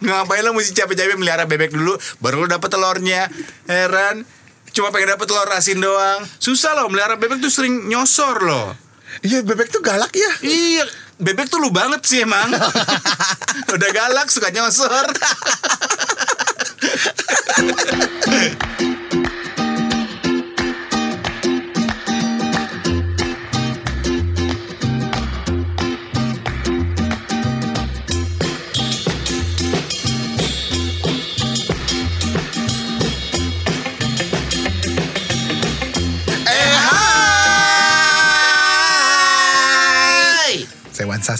Ngapain 0.00 0.42
lo 0.44 0.56
mesti 0.56 0.72
capek-capek 0.72 1.16
melihara 1.20 1.44
bebek 1.44 1.76
dulu 1.76 1.96
baru 2.24 2.44
lo 2.44 2.46
dapet 2.48 2.72
telurnya. 2.72 3.28
Heran. 3.68 4.24
Cuma 4.70 4.94
pengen 4.94 5.18
dapet 5.18 5.26
telur 5.26 5.50
asin 5.50 5.82
doang. 5.82 6.22
Susah 6.38 6.78
loh 6.78 6.86
melihara 6.88 7.18
bebek 7.18 7.42
tuh 7.42 7.50
sering 7.50 7.90
nyosor 7.90 8.38
loh. 8.40 8.72
Iya 9.26 9.42
bebek 9.42 9.68
tuh 9.74 9.82
galak 9.82 10.14
ya. 10.14 10.30
Iya, 10.46 10.86
bebek 11.18 11.50
tuh 11.50 11.58
lu 11.58 11.74
banget 11.74 12.00
sih 12.06 12.22
emang. 12.22 12.54
Udah 13.74 13.90
galak 13.90 14.30
suka 14.30 14.54
nyosor. 14.54 15.06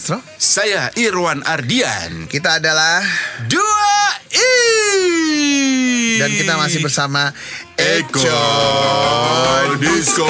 Sastro. 0.00 0.24
Saya 0.40 0.88
Irwan 0.96 1.44
Ardian. 1.44 2.24
Kita 2.24 2.56
adalah 2.56 3.04
Dua 3.44 3.92
I. 4.32 4.56
dan 6.16 6.32
kita 6.32 6.56
masih 6.56 6.80
bersama 6.80 7.36
Eko 7.76 8.24
Disco. 9.76 10.24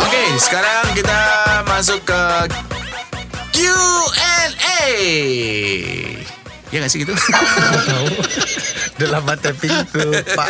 Oke, 0.00 0.24
sekarang 0.40 0.84
kita 0.96 1.19
masuk 1.80 2.04
ke 2.04 2.22
Q&A. 3.56 4.84
Ya 6.68 6.76
nggak 6.76 6.92
sih 6.92 7.08
gitu? 7.08 7.16
Udah 9.00 9.08
lama 9.08 9.32
tapping 9.40 9.88
lupa. 9.96 10.44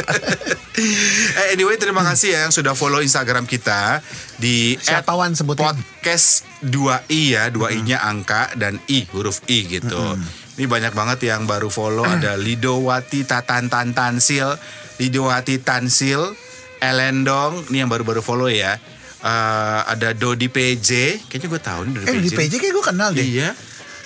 Eh, 0.74 1.54
anyway, 1.54 1.78
terima 1.78 2.02
kasih 2.02 2.34
ya 2.34 2.38
yang 2.42 2.50
sudah 2.50 2.74
follow 2.74 2.98
Instagram 2.98 3.46
kita 3.46 4.02
di 4.42 4.74
Siapa, 4.82 5.14
Wan, 5.14 5.38
sebutin? 5.38 5.70
podcast 5.70 6.50
2i 6.66 7.38
ya, 7.38 7.46
2i-nya 7.54 8.02
angka 8.02 8.50
dan 8.58 8.82
i 8.90 9.06
huruf 9.14 9.46
i 9.46 9.70
gitu. 9.70 10.18
Ini 10.58 10.66
banyak 10.66 10.98
banget 10.98 11.30
yang 11.30 11.46
baru 11.46 11.70
follow 11.70 12.10
ada 12.10 12.34
Lidowati 12.34 13.22
Tatan 13.22 13.70
Tan 13.70 13.94
Tansil, 13.94 14.58
Lidowati 14.98 15.62
Tansil, 15.62 16.34
Elendong, 16.82 17.70
ini 17.70 17.86
yang 17.86 17.90
baru-baru 17.92 18.18
follow 18.18 18.50
ya. 18.50 18.82
Eh, 19.20 19.80
ada 19.84 20.16
Dodi 20.16 20.48
PJ, 20.48 20.88
kayaknya 21.28 21.48
gue 21.48 21.60
tahu 21.60 21.80
nih 21.84 21.92
Dodi 21.92 22.06
Eh 22.08 22.14
PJ. 22.16 22.24
di 22.24 22.30
PJ 22.32 22.52
kayak 22.56 22.72
gue 22.72 22.84
kenal 22.84 23.10
deh. 23.12 23.20
Iya. 23.20 23.52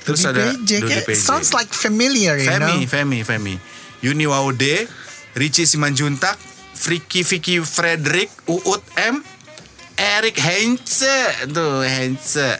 Terus 0.02 0.20
Di 0.20 0.26
ada 0.26 0.42
PJ 0.50 0.70
Dodi 0.82 1.00
PJ. 1.06 1.16
sounds 1.16 1.54
like 1.54 1.70
familiar 1.70 2.34
you 2.34 2.50
Femi, 2.50 2.82
know. 2.82 2.90
Femi, 2.90 3.18
Femi. 3.22 3.54
Yuni 4.02 4.26
Waude, 4.26 4.90
Richie 5.32 5.64
Simanjuntak, 5.64 6.34
Friki 6.74 7.22
Vicky 7.22 7.62
Frederick, 7.62 8.28
Uut 8.44 8.82
M, 8.98 9.22
Eric 9.94 10.34
Heinze, 10.36 11.14
tuh 11.46 11.80
Heinze. 11.80 12.58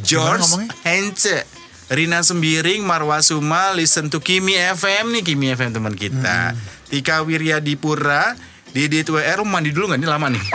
George? 0.00 0.64
Heinze. 0.82 1.44
Rina 1.86 2.22
Sembiring, 2.22 2.80
Marwa 2.80 3.20
Suma, 3.20 3.74
listen 3.74 4.08
to 4.08 4.18
Kimi 4.18 4.54
FM 4.54 5.10
nih, 5.10 5.22
Kimi 5.22 5.50
FM 5.50 5.74
teman 5.74 5.92
kita. 5.92 6.54
Hmm. 6.54 6.58
Tika 6.88 7.20
Wiryadipura, 7.20 8.34
Didit 8.70 9.06
WR, 9.06 9.42
mandi 9.42 9.70
dulu 9.70 9.88
nggak? 9.88 9.98
Ini 9.98 10.08
lama 10.08 10.26
nih. 10.28 10.44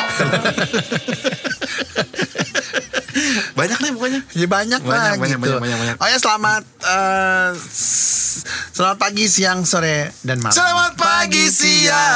Banyak 3.56 3.80
nih 3.80 3.92
pokoknya. 3.92 4.22
Ya 4.34 4.46
banyak, 4.46 4.82
lah 4.82 5.16
Banyak, 5.16 5.18
banyak, 5.18 5.38
gitu. 5.38 5.56
banyak, 5.56 5.60
banyak, 5.62 5.78
banyak. 5.80 5.96
Oh 5.98 6.08
ya 6.08 6.18
selamat 6.18 6.62
eh, 6.84 7.50
s- 7.56 8.44
selamat 8.72 8.98
pagi, 9.00 9.26
siang, 9.26 9.64
sore 9.64 10.12
dan 10.22 10.40
malam. 10.40 10.52
Selamat 10.52 10.94
pagi, 10.94 11.48
siang, 11.48 12.15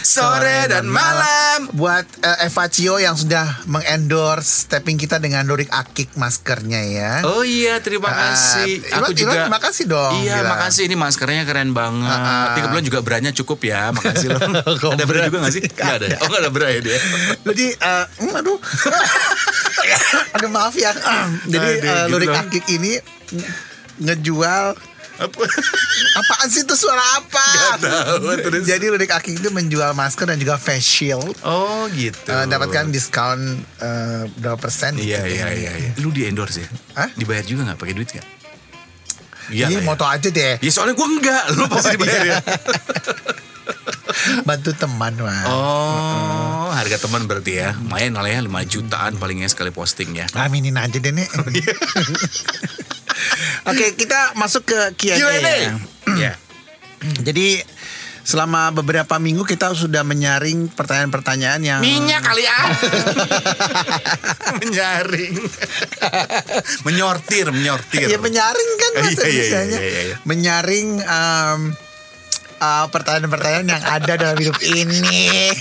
sore, 0.00 0.66
dan 0.66 0.84
malam. 0.84 1.68
Buat 1.70 2.06
eh, 2.18 2.46
Eva 2.46 2.64
Cio 2.66 2.96
yang 2.96 3.14
sudah 3.14 3.44
mengendorse 3.66 4.66
tapping 4.66 4.96
kita 4.96 5.16
dengan 5.16 5.42
Dorik 5.42 5.68
Akik 5.68 6.14
maskernya 6.14 6.80
ya. 6.82 7.12
Oh 7.22 7.40
iya, 7.40 7.78
terima 7.78 8.06
Ah, 8.06 8.32
kasih. 8.32 8.80
Aku 8.94 9.12
juga. 9.12 9.44
Terima 9.44 9.58
kasih 9.58 9.84
dong, 9.84 10.12
Iya, 10.18 10.40
bilang. 10.40 10.52
makasih. 10.52 10.82
Ini 10.84 10.96
maskernya 10.96 11.42
keren 11.42 11.70
banget. 11.70 12.18
Tiga 12.52 12.66
bulan 12.68 12.84
juga 12.84 13.00
beranya 13.00 13.30
cukup 13.32 13.58
ya. 13.62 13.90
Makasih 13.90 14.28
loh. 14.28 14.40
Ada 14.94 15.04
bra 15.04 15.18
juga 15.24 15.38
gak 15.42 15.52
sih? 15.52 15.62
Gak 15.66 15.94
ada. 15.96 16.06
Oh 16.18 16.28
gak 16.28 16.40
ada 16.40 16.50
bra 16.50 16.68
ya 16.68 16.80
dia. 16.80 16.98
Jadi 17.42 17.66
eh, 17.72 18.04
hmm, 18.18 18.32
aduh. 18.34 18.58
aduh 20.34 20.50
maaf 20.50 20.74
ya. 20.74 20.92
Jadi 21.44 21.56
Aduh, 21.58 21.70
eh, 21.70 21.76
gitu 21.76 22.10
Lurik 22.10 22.28
loh. 22.28 22.40
Akik 22.40 22.64
ini 22.68 22.92
nge- 23.30 23.52
ngejual 23.98 24.64
Apa? 25.16 25.42
apaan 26.20 26.48
sih 26.52 26.62
itu 26.68 26.74
suara 26.76 27.00
apa? 27.16 27.46
Nggak 27.46 27.80
tahu, 27.80 28.26
terus. 28.44 28.62
Jadi 28.68 28.84
Lurik 28.92 29.12
Akik 29.12 29.40
itu 29.40 29.48
menjual 29.48 29.96
masker 29.96 30.28
dan 30.28 30.36
juga 30.36 30.60
face 30.60 30.84
shield. 30.84 31.36
Oh 31.40 31.88
gitu. 31.96 32.28
Eh, 32.28 32.44
dapatkan 32.44 32.92
diskon 32.92 33.64
eh, 33.80 34.28
berapa 34.36 34.60
persen? 34.60 35.00
Iya 35.00 35.24
gitu 35.24 35.40
iya 35.40 35.46
iya. 35.56 35.72
iya. 35.72 35.90
Lu 36.00 36.12
di 36.12 36.28
endorse 36.28 36.64
ya? 36.64 36.68
Hah? 37.00 37.08
Dibayar 37.16 37.44
juga 37.48 37.72
gak 37.72 37.80
pakai 37.80 37.94
duit 37.96 38.10
gak? 38.12 38.26
Iya, 39.46 39.70
lah 39.70 39.78
ya. 39.78 39.86
moto 39.86 40.04
aja 40.04 40.28
deh. 40.28 40.58
Ya 40.58 40.70
soalnya 40.74 40.94
gue 40.98 41.08
enggak. 41.08 41.44
Lu 41.54 41.64
pasti 41.72 41.96
dibayar 41.96 42.22
ya. 42.26 42.38
Bantu 44.42 44.74
teman, 44.74 45.14
Wah. 45.22 45.44
Oh, 45.46 46.68
harga 46.74 46.98
teman 46.98 47.30
berarti 47.30 47.62
ya. 47.62 47.78
Lumayan 47.78 48.18
lah 48.18 48.26
ya 48.26 48.42
5 48.42 48.50
jutaan 48.66 49.12
palingnya 49.22 49.46
sekali 49.50 49.70
posting 49.70 50.18
ya. 50.18 50.26
Aminin 50.34 50.76
aja 50.78 50.98
deh, 50.98 51.14
Nek. 51.14 51.30
Oke, 53.66 53.94
kita 53.94 54.34
masuk 54.34 54.64
ke 54.64 54.78
Q&A. 54.94 55.16
Q&A. 55.18 55.36
ya. 55.40 55.72
Ya. 56.16 56.32
Jadi 57.22 57.60
selama 58.26 58.74
beberapa 58.74 59.22
minggu 59.22 59.46
kita 59.46 59.70
sudah 59.70 60.02
menyaring 60.02 60.66
pertanyaan-pertanyaan 60.74 61.62
yang 61.62 61.78
Minyak 61.78 62.26
kali 62.26 62.42
ya. 62.42 62.58
Menyaring. 64.60 65.34
menyortir, 66.86 67.46
menyortir. 67.54 68.10
Ya 68.10 68.18
menyaring 68.18 68.70
kan 68.76 68.90
Iya, 68.90 68.98
bahasa 68.98 69.22
iya, 69.28 69.44
iya, 69.46 69.60
iya, 69.62 70.00
iya. 70.10 70.16
Menyaring 70.26 70.88
um, 71.00 71.60
uh, 72.58 72.86
pertanyaan-pertanyaan 72.90 73.66
yang 73.70 73.82
ada 73.84 74.12
dalam 74.18 74.36
hidup 74.36 74.58
ini. 74.58 75.54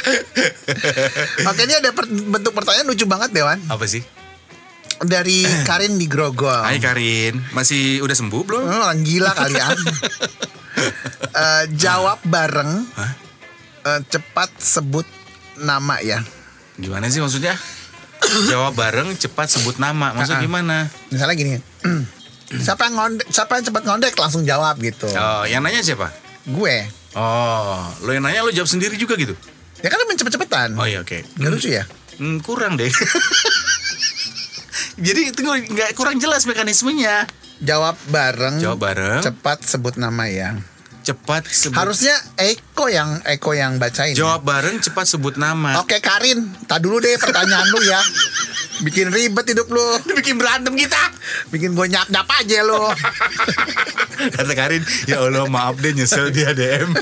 Makanya 1.46 1.80
ada 1.80 1.90
per- 1.92 2.08
bentuk 2.08 2.52
pertanyaan 2.52 2.88
lucu 2.88 3.04
banget 3.04 3.32
Dewan 3.32 3.60
Apa 3.68 3.84
sih? 3.84 4.00
Dari 5.00 5.44
Karin 5.68 5.96
di 5.96 6.04
Grogol. 6.04 6.60
Hai 6.60 6.76
Karin, 6.76 7.40
masih 7.50 8.00
udah 8.00 8.16
sembuh 8.16 8.42
belum? 8.42 8.62
Oh, 8.62 8.80
orang 8.84 9.00
gila 9.00 9.32
kalian. 9.32 9.76
Eh, 11.30 11.64
jawab 11.76 12.24
bareng. 12.24 12.88
Hah? 12.96 13.12
Eh, 13.84 14.00
cepat 14.08 14.48
sebut 14.56 15.04
nama 15.56 16.00
ya. 16.00 16.24
Gimana 16.74 17.06
sih 17.06 17.20
maksudnya? 17.20 17.52
Jawab 18.50 18.74
bareng, 18.74 19.12
cepat 19.12 19.52
sebut 19.52 19.76
nama. 19.76 20.16
Maksud 20.16 20.34
Ah, 20.34 20.38
ah. 20.40 20.42
gimana? 20.42 20.76
Misalnya 21.12 21.36
gini. 21.36 21.54
siapa 22.64 22.88
yang 22.88 22.96
ngondek, 22.96 23.28
siapa 23.28 23.60
yang 23.60 23.64
cepat 23.68 23.82
ngondek 23.84 24.14
langsung 24.16 24.42
jawab 24.42 24.80
gitu. 24.80 25.06
Oh, 25.12 25.44
yang 25.44 25.60
nanya 25.60 25.84
siapa? 25.84 26.08
Gue. 26.48 26.88
Oh, 27.12 27.78
lo 28.00 28.10
yang 28.10 28.24
nanya 28.24 28.40
lo 28.40 28.50
jawab 28.50 28.70
sendiri 28.70 28.96
juga 28.96 29.20
gitu? 29.20 29.36
Ya 29.84 29.92
kan 29.92 30.00
main 30.08 30.16
cepet-cepetan. 30.16 30.80
Oh 30.80 30.88
iya 30.88 31.04
oke. 31.04 31.20
Nggak 31.36 31.50
lucu 31.52 31.68
ya? 31.70 31.84
Hmm, 32.16 32.40
kurang 32.40 32.80
deh. 32.80 32.88
Jadi 35.00 35.32
itu 35.32 35.40
nggak 35.40 35.96
kurang 35.96 36.20
jelas 36.20 36.44
mekanismenya. 36.44 37.24
Jawab 37.60 37.96
bareng. 38.08 38.60
Jawab 38.60 38.78
bareng. 38.80 39.20
Cepat 39.20 39.64
sebut 39.64 39.96
nama 39.96 40.28
ya. 40.28 40.56
Cepat 41.00 41.48
sebut. 41.48 41.76
Harusnya 41.76 42.12
Eko 42.36 42.84
yang 42.86 43.24
Eko 43.24 43.56
yang 43.56 43.80
bacain. 43.80 44.12
ya. 44.12 44.20
Jawab 44.20 44.44
bareng, 44.44 44.76
cepat 44.78 45.08
sebut 45.08 45.40
nama. 45.40 45.80
Oke 45.80 45.96
Karin, 45.98 46.44
tak 46.68 46.84
dulu 46.84 47.00
deh 47.00 47.16
pertanyaan 47.16 47.64
lu 47.72 47.80
ya. 47.80 48.00
Bikin 48.80 49.08
ribet 49.08 49.48
hidup 49.48 49.68
lu. 49.68 49.80
Bikin 50.20 50.36
berantem 50.36 50.76
kita. 50.76 51.00
Bikin 51.48 51.72
gue 51.72 51.86
nyap-nyap 51.88 52.28
aja 52.28 52.58
lu. 52.64 52.84
Kata 54.36 54.52
Karin, 54.52 54.84
ya 55.08 55.24
Allah 55.24 55.48
maaf 55.48 55.80
deh 55.80 55.96
nyesel 55.96 56.28
dia 56.28 56.52
DM. 56.52 56.92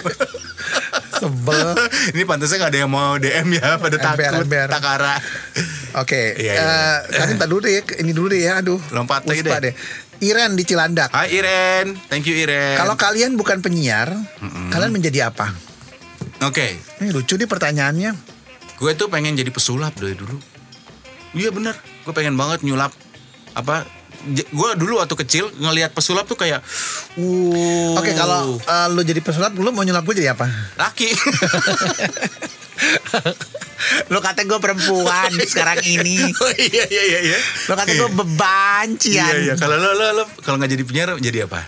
Sebel. 1.18 1.74
Ini 2.14 2.22
pantasnya 2.22 2.62
gak 2.62 2.70
ada 2.70 2.78
yang 2.86 2.92
mau 2.94 3.18
DM 3.18 3.58
ya 3.58 3.74
pada 3.76 3.98
Ember, 3.98 4.06
takut 4.06 4.46
ember. 4.46 4.66
takara. 4.70 5.14
Oke, 5.96 6.36
Iya, 6.36 6.52
iya, 6.52 6.60
eh, 6.60 6.96
Karin 7.16 7.36
tak 7.42 7.48
dulu 7.48 7.60
deh, 7.64 7.80
ini 8.04 8.12
dulu 8.12 8.28
deh 8.28 8.40
ya, 8.44 8.60
aduh. 8.60 8.80
Lompat 8.92 9.24
lagi 9.24 9.40
Puspa 9.40 9.64
deh. 9.64 9.74
Iren 10.18 10.58
di 10.58 10.66
Cilandak. 10.66 11.14
Hai 11.14 11.30
Iren, 11.30 11.94
thank 12.10 12.26
you 12.26 12.34
Iren. 12.34 12.74
Kalau 12.76 12.98
kalian 12.98 13.38
bukan 13.38 13.62
penyiar, 13.62 14.10
kalian 14.68 14.90
menjadi 14.90 15.30
apa? 15.30 15.54
Oke, 16.42 16.78
Ini 16.98 17.10
lucu 17.14 17.34
nih 17.38 17.46
pertanyaannya. 17.46 18.12
gue 18.78 18.94
tuh 18.94 19.10
pengen 19.10 19.34
jadi 19.34 19.50
pesulap 19.50 19.90
dari 19.98 20.14
dulu. 20.14 20.38
Iya 21.34 21.50
bener, 21.50 21.74
gue 22.06 22.14
pengen 22.14 22.38
banget 22.38 22.62
nyulap 22.62 22.94
apa 23.58 23.82
gue 24.34 24.70
dulu 24.74 24.98
waktu 24.98 25.14
kecil 25.14 25.50
ngelihat 25.54 25.94
pesulap 25.94 26.26
tuh 26.26 26.34
kayak, 26.34 26.62
uh. 27.18 27.94
Oke, 27.98 28.14
kalau 28.14 28.58
uh, 28.58 28.86
lu 28.90 29.02
jadi 29.02 29.22
pesulap, 29.22 29.54
lu 29.54 29.70
mau 29.70 29.86
nyulap 29.86 30.02
gue 30.02 30.18
jadi 30.18 30.34
apa? 30.34 30.46
laki. 30.74 31.10
lu 34.12 34.18
kata 34.18 34.42
gue 34.42 34.58
perempuan 34.58 35.30
sekarang 35.50 35.82
ini. 35.82 36.22
oh 36.22 36.52
iya 36.54 36.84
iya 36.86 37.02
iya. 37.04 37.20
iya. 37.24 37.38
Lu 37.66 37.74
kata 37.74 37.90
gue 37.92 38.10
beban, 38.12 38.86
Iya 39.02 39.26
Cian. 39.28 39.34
iya. 39.42 39.54
Kalau 39.54 39.76
lo 39.76 39.90
lo 39.92 40.06
lo 40.12 40.24
kalau 40.42 40.56
nggak 40.58 40.70
jadi 40.70 40.82
penyiar 40.84 41.08
jadi 41.18 41.38
apa? 41.46 41.60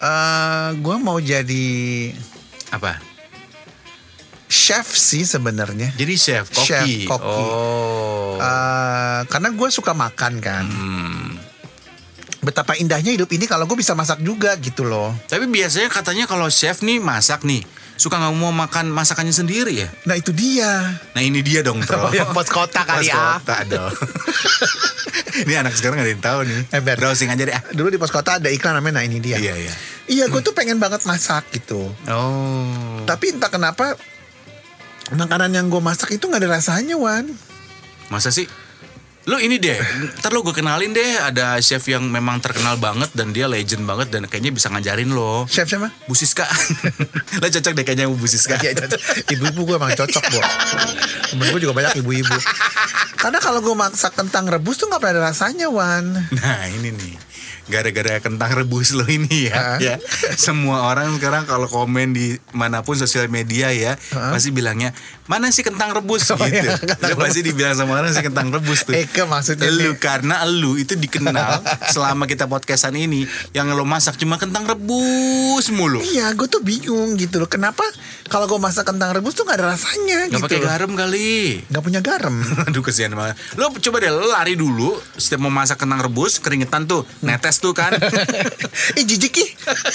Eh, 0.00 0.68
gue 0.80 0.96
mau 0.96 1.20
jadi 1.20 1.68
Apa? 2.70 2.96
chef 4.46 4.90
sih 4.90 5.22
sebenarnya. 5.22 5.94
Jadi 5.94 6.14
chef, 6.16 6.50
koki. 6.50 6.66
Chef, 6.66 6.86
koki. 7.06 7.42
Oh. 7.46 8.34
Eh, 8.34 9.20
karena 9.28 9.48
gue 9.52 9.68
suka 9.68 9.92
makan 9.92 10.32
kan. 10.40 10.64
Hmm. 10.66 11.19
Betapa 12.40 12.72
indahnya 12.72 13.12
hidup 13.12 13.28
ini 13.36 13.44
kalau 13.44 13.68
gue 13.68 13.76
bisa 13.76 13.92
masak 13.92 14.24
juga 14.24 14.56
gitu 14.56 14.80
loh. 14.88 15.12
Tapi 15.28 15.44
biasanya 15.44 15.92
katanya 15.92 16.24
kalau 16.24 16.48
chef 16.48 16.80
nih 16.80 16.96
masak 16.96 17.44
nih 17.44 17.60
suka 18.00 18.16
nggak 18.16 18.32
mau 18.40 18.48
makan 18.48 18.88
masakannya 18.88 19.36
sendiri 19.36 19.76
ya. 19.84 19.88
Nah 20.08 20.16
itu 20.16 20.32
dia. 20.32 20.96
Nah 21.12 21.20
ini 21.20 21.44
dia 21.44 21.60
dong 21.60 21.84
bro. 21.84 22.00
Oh, 22.08 22.12
yang 22.16 22.32
pos 22.32 22.48
kota 22.48 22.80
kali 22.88 23.04
Pos 23.04 23.12
ya. 23.12 23.36
kota 23.36 23.56
dong. 23.68 23.92
ini 25.44 25.52
anak 25.52 25.76
sekarang 25.76 26.00
gak 26.00 26.08
ada 26.08 26.12
yang 26.16 26.24
tahu 26.24 26.38
nih. 26.48 26.60
Eh. 26.72 26.80
Browsing 26.96 27.28
aja 27.28 27.42
deh. 27.44 27.52
ah. 27.52 27.62
Dulu 27.76 27.92
di 27.92 28.00
pos 28.00 28.08
kota 28.08 28.40
ada 28.40 28.48
iklan 28.48 28.72
namanya 28.72 29.04
Nah 29.04 29.04
ini 29.04 29.20
dia. 29.20 29.36
Iya 29.36 29.54
iya. 29.60 29.74
Iya 30.08 30.24
gue 30.32 30.40
tuh 30.40 30.56
pengen 30.56 30.80
banget 30.80 31.04
masak 31.04 31.44
gitu. 31.52 31.92
Oh. 32.08 33.04
Tapi 33.04 33.36
entah 33.36 33.52
kenapa 33.52 34.00
makanan 35.12 35.52
yang 35.52 35.68
gue 35.68 35.82
masak 35.84 36.16
itu 36.16 36.24
nggak 36.24 36.40
ada 36.40 36.56
rasanya 36.56 36.96
Wan. 36.96 37.28
Masa 38.08 38.32
sih? 38.32 38.48
Lo 39.28 39.36
ini 39.36 39.60
deh, 39.60 39.76
ntar 40.16 40.32
lo 40.32 40.40
gue 40.40 40.56
kenalin 40.56 40.96
deh 40.96 41.20
ada 41.20 41.60
chef 41.60 41.84
yang 41.92 42.08
memang 42.08 42.40
terkenal 42.40 42.80
banget 42.80 43.12
dan 43.12 43.36
dia 43.36 43.44
legend 43.44 43.84
banget 43.84 44.08
dan 44.08 44.24
kayaknya 44.24 44.48
bisa 44.48 44.72
ngajarin 44.72 45.12
lo. 45.12 45.44
Chef 45.44 45.68
siapa? 45.68 45.92
Bu 46.08 46.16
Siska. 46.16 46.48
lo 47.40 47.46
cocok 47.52 47.72
deh 47.76 47.84
kayaknya 47.84 48.08
Bu 48.08 48.24
Siska. 48.24 48.56
Iya. 48.56 48.80
Ibu-ibu 49.28 49.60
gue 49.68 49.76
emang 49.76 49.92
cocok, 49.92 50.24
Bo. 50.24 50.40
Temen 51.36 51.52
gue 51.52 51.60
juga 51.60 51.76
banyak 51.76 52.00
ibu-ibu. 52.00 52.32
Karena 53.20 53.36
kalau 53.36 53.60
gue 53.60 53.76
masak 53.76 54.16
kentang 54.16 54.48
rebus 54.48 54.80
tuh 54.80 54.88
nggak 54.88 54.98
pernah 54.98 55.14
ada 55.14 55.22
rasanya, 55.28 55.68
Wan. 55.68 56.08
Nah 56.32 56.60
ini 56.70 56.90
nih 56.90 57.16
gara-gara 57.68 58.18
kentang 58.18 58.50
rebus 58.52 58.90
lo 58.90 59.06
ini 59.06 59.46
ya, 59.46 59.78
ya 59.78 59.94
semua 60.34 60.90
orang 60.90 61.14
sekarang 61.14 61.46
kalau 61.46 61.70
komen 61.70 62.10
di 62.10 62.34
mana 62.50 62.82
pun 62.82 62.98
sosial 62.98 63.30
media 63.30 63.70
ya 63.70 63.94
Hah? 64.10 64.34
pasti 64.34 64.50
bilangnya 64.50 64.90
mana 65.30 65.54
sih 65.54 65.62
kentang 65.62 65.94
rebus 65.94 66.26
Oh, 66.30 66.38
gitu. 66.40 66.66
iya, 66.66 66.74
kentang 66.82 66.98
Udah 66.98 67.16
pasti 67.16 67.46
dibilang 67.46 67.78
sama 67.78 67.94
orang 67.94 68.10
sih 68.10 68.26
kentang 68.26 68.50
rebus 68.50 68.82
tuh. 68.82 68.98
Eke 68.98 69.22
maksudnya 69.22 69.70
Lu 69.70 69.94
karena 69.94 70.42
lu 70.42 70.74
itu 70.74 70.98
dikenal 70.98 71.62
selama 71.94 72.26
kita 72.26 72.50
podcastan 72.50 72.98
ini 72.98 73.22
yang 73.52 73.70
lo 73.70 73.86
masak 73.86 74.18
cuma 74.18 74.34
kentang 74.34 74.66
rebus 74.66 75.70
mulu. 75.70 76.02
Iya, 76.02 76.34
gue 76.34 76.50
tuh 76.50 76.58
bingung 76.60 77.14
gitu 77.14 77.38
loh. 77.38 77.46
Kenapa 77.46 77.86
kalau 78.26 78.50
gue 78.50 78.58
masak 78.58 78.82
kentang 78.84 79.14
rebus 79.14 79.32
tuh 79.32 79.46
nggak 79.46 79.58
ada 79.58 79.66
rasanya 79.70 80.26
Gak 80.26 80.34
gitu 80.34 80.44
pakai 80.44 80.58
loh. 80.58 80.66
garam 80.66 80.90
kali. 80.92 81.62
Gak 81.66 81.82
punya 81.82 82.00
garam. 82.02 82.34
Aduh 82.66 82.82
kesian 82.82 83.09
banget. 83.12 83.36
Lo 83.54 83.70
coba 83.70 83.96
deh 83.98 84.08
lo 84.08 84.26
lari 84.26 84.54
dulu 84.54 84.94
setiap 85.14 85.40
mau 85.40 85.50
masak 85.50 85.78
kentang 85.78 86.00
rebus 86.00 86.38
keringetan 86.38 86.84
tuh 86.84 87.02
netes 87.20 87.58
tuh 87.58 87.72
kan. 87.72 87.94
Ih 88.98 89.04
jijik 89.04 89.34
ih. 89.36 89.50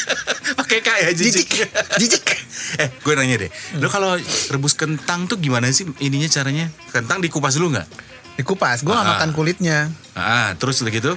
Pakai 0.59 0.79
kayak 0.79 1.11
Jijik. 1.13 1.45
jijik. 1.45 1.69
Jijik. 1.99 2.25
eh, 2.81 2.89
gue 2.95 3.13
nanya 3.13 3.35
deh. 3.37 3.51
Lo 3.77 3.87
kalau 3.87 4.15
rebus 4.49 4.73
kentang 4.73 5.25
tuh 5.25 5.35
gimana 5.35 5.67
sih 5.69 5.85
ininya 5.99 6.27
caranya? 6.27 6.71
Kentang 6.89 7.19
dikupas 7.19 7.53
dulu 7.53 7.75
nggak? 7.75 7.87
Dikupas, 8.35 8.83
gue 8.83 8.91
gak 8.91 8.99
Ah. 8.99 9.11
makan 9.15 9.31
kulitnya. 9.31 9.87
Ah, 10.11 10.51
terus 10.55 10.83
udah 10.83 10.91
gitu? 10.91 11.15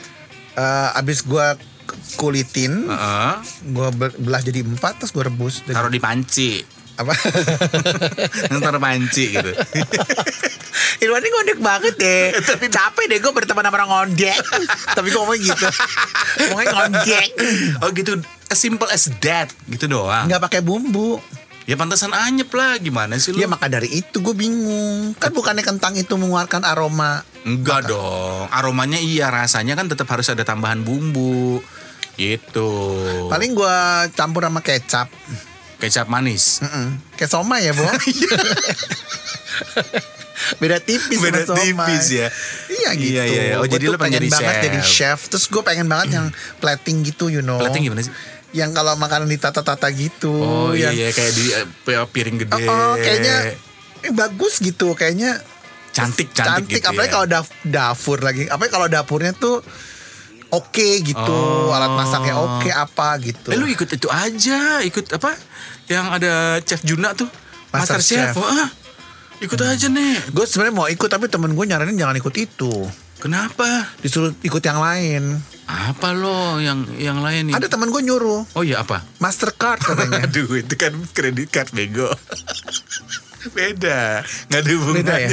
Eh 0.54 0.88
abis 0.94 1.22
gue 1.22 1.46
kulitin, 2.14 2.84
Heeh. 2.84 3.32
gue 3.64 3.88
belah 4.18 4.38
jadi 4.38 4.60
empat 4.60 5.02
terus 5.02 5.10
gue 5.10 5.24
rebus. 5.24 5.64
Taruh 5.64 5.88
di 5.88 5.98
panci. 5.98 6.62
apa? 6.94 7.14
taruh 8.58 8.82
panci 8.82 9.30
gitu. 9.30 9.50
Irwan 10.99 11.23
ini 11.23 11.31
ngondek 11.31 11.58
banget 11.61 11.94
deh. 12.00 12.25
Tapi 12.49 12.67
capek 12.73 13.05
deh 13.11 13.19
gue 13.20 13.32
berteman 13.32 13.64
sama 13.64 13.76
orang 13.79 13.90
ngondek. 13.90 14.38
Tapi 14.96 15.06
gue 15.12 15.20
ngomong 15.20 15.38
gitu. 15.38 15.67
Ngomongnya 16.49 16.73
ngondek. 16.75 17.29
Oh 17.85 17.88
gitu, 17.93 18.12
as 18.49 18.58
simple 18.58 18.88
as 18.90 19.12
that. 19.20 19.52
Gitu 19.69 19.87
doang. 19.87 20.26
Nggak 20.26 20.43
pakai 20.49 20.61
bumbu. 20.64 21.20
Ya 21.69 21.76
pantasan 21.76 22.17
anyep 22.17 22.49
lah, 22.56 22.81
gimana 22.81 23.20
sih 23.20 23.37
lu? 23.37 23.44
Ya 23.44 23.44
maka 23.44 23.69
dari 23.69 23.93
itu 23.93 24.25
gue 24.25 24.32
bingung. 24.32 25.12
Kan 25.20 25.37
bukannya 25.37 25.61
kentang 25.61 26.00
itu 26.00 26.17
mengeluarkan 26.17 26.64
aroma. 26.64 27.20
Enggak 27.44 27.93
dong, 27.93 28.49
aromanya 28.49 28.96
iya, 28.96 29.29
rasanya 29.29 29.76
kan 29.76 29.84
tetap 29.84 30.08
harus 30.08 30.32
ada 30.32 30.49
tambahan 30.49 30.81
bumbu. 30.81 31.61
Gitu. 32.17 32.73
Paling 33.29 33.52
gue 33.52 33.76
campur 34.17 34.49
sama 34.49 34.64
kecap. 34.64 35.12
Kecap 35.76 36.08
manis. 36.08 36.64
Mm-mm. 36.64 37.05
Kayak 37.20 37.37
somai 37.37 37.69
ya, 37.69 37.76
Bo 37.76 37.84
Beda 40.56 40.79
tipis 40.79 41.19
Beda 41.19 41.43
sama 41.43 41.55
somai. 41.55 41.69
tipis 41.88 42.06
ya. 42.12 42.29
Iya 42.69 42.90
gitu 42.94 43.11
Iya, 43.11 43.23
iya, 43.25 43.43
iya. 43.44 43.55
Oh, 43.56 43.64
jadi 43.64 43.85
lu 43.87 43.96
pengen 43.96 44.20
pengen 44.20 44.31
banget 44.31 44.55
chef. 44.55 44.64
jadi 44.64 44.79
chef 44.81 45.19
Terus 45.26 45.44
gue 45.46 45.62
pengen 45.62 45.87
banget 45.87 46.08
yang 46.12 46.26
plating 46.56 47.02
gitu 47.02 47.29
you 47.29 47.40
know 47.40 47.56
Plating 47.56 47.82
gimana 47.82 48.00
sih? 48.00 48.14
Yang 48.50 48.70
kalau 48.75 48.94
makanan 48.94 49.26
ditata-tata 49.26 49.88
gitu 49.90 50.32
Oh 50.32 50.70
iya 50.70 50.88
yang, 50.88 50.94
iya 50.96 51.08
kayak 51.11 51.32
di 51.32 51.44
eh, 51.52 51.67
piring 52.06 52.37
gede. 52.40 52.64
Oh, 52.64 52.94
kayaknya 52.94 53.37
eh, 54.00 54.11
bagus 54.11 54.58
gitu 54.58 54.93
kayaknya 54.93 55.37
cantik 55.90 56.31
cantik, 56.31 56.64
cantik, 56.64 56.79
gitu 56.79 56.87
apalagi 56.87 57.08
ya. 57.08 57.12
kalau 57.12 57.26
daf- 57.29 57.56
dapur 57.62 58.19
lagi 58.19 58.46
apalagi 58.46 58.70
kalau 58.70 58.87
dapurnya 58.87 59.32
tuh 59.32 59.61
oke 60.49 60.88
gitu 61.02 61.19
Oh. 61.67 61.69
alat 61.69 61.93
masaknya 61.93 62.34
oke 62.34 62.70
apa 62.70 63.19
gitu 63.19 63.49
Eh, 63.49 63.58
lu 63.58 63.67
ikut 63.67 63.84
itu 63.87 64.06
aja, 64.06 64.79
ikut 64.81 65.12
apa? 65.12 65.34
Yang 65.87 66.06
ada 66.14 66.32
Chef 66.62 66.81
Juna 66.82 67.12
tuh, 67.12 67.29
Master 67.69 67.99
Master, 67.99 68.00
Chef. 68.00 68.31
Chef. 68.31 68.37
Wah, 68.38 68.69
ikut 69.38 69.61
aja 69.61 69.87
nih. 69.87 70.19
gue 70.29 70.44
sebenarnya 70.44 70.75
mau 70.75 70.87
ikut 70.87 71.06
tapi 71.06 71.26
temen 71.26 71.52
gue 71.52 71.64
nyaranin 71.64 71.94
jangan 71.94 72.17
ikut 72.17 72.35
itu 72.35 72.73
Kenapa? 73.19 73.87
disuruh 73.99 74.31
ikut 74.40 74.61
yang 74.61 74.79
lain 74.79 75.43
Apa 75.64 76.11
lo 76.12 76.56
yang 76.58 76.87
yang 76.96 77.19
lain 77.19 77.50
nih? 77.50 77.55
ada 77.55 77.67
temen 77.67 77.88
gue 77.88 78.00
nyuruh 78.00 78.46
Oh 78.52 78.62
iya 78.62 78.81
apa? 78.81 79.02
Mastercard 79.19 79.79
katanya 79.81 80.23
Aduh 80.26 80.49
itu 80.55 80.75
kan 80.75 80.94
kredit 81.11 81.49
card 81.49 81.70
bego. 81.70 82.08
Beda, 83.55 84.26
nggak 84.50 84.61
ada 84.61 84.70
hubungannya. 84.75 85.02
beda 85.05 85.14
ya? 85.23 85.31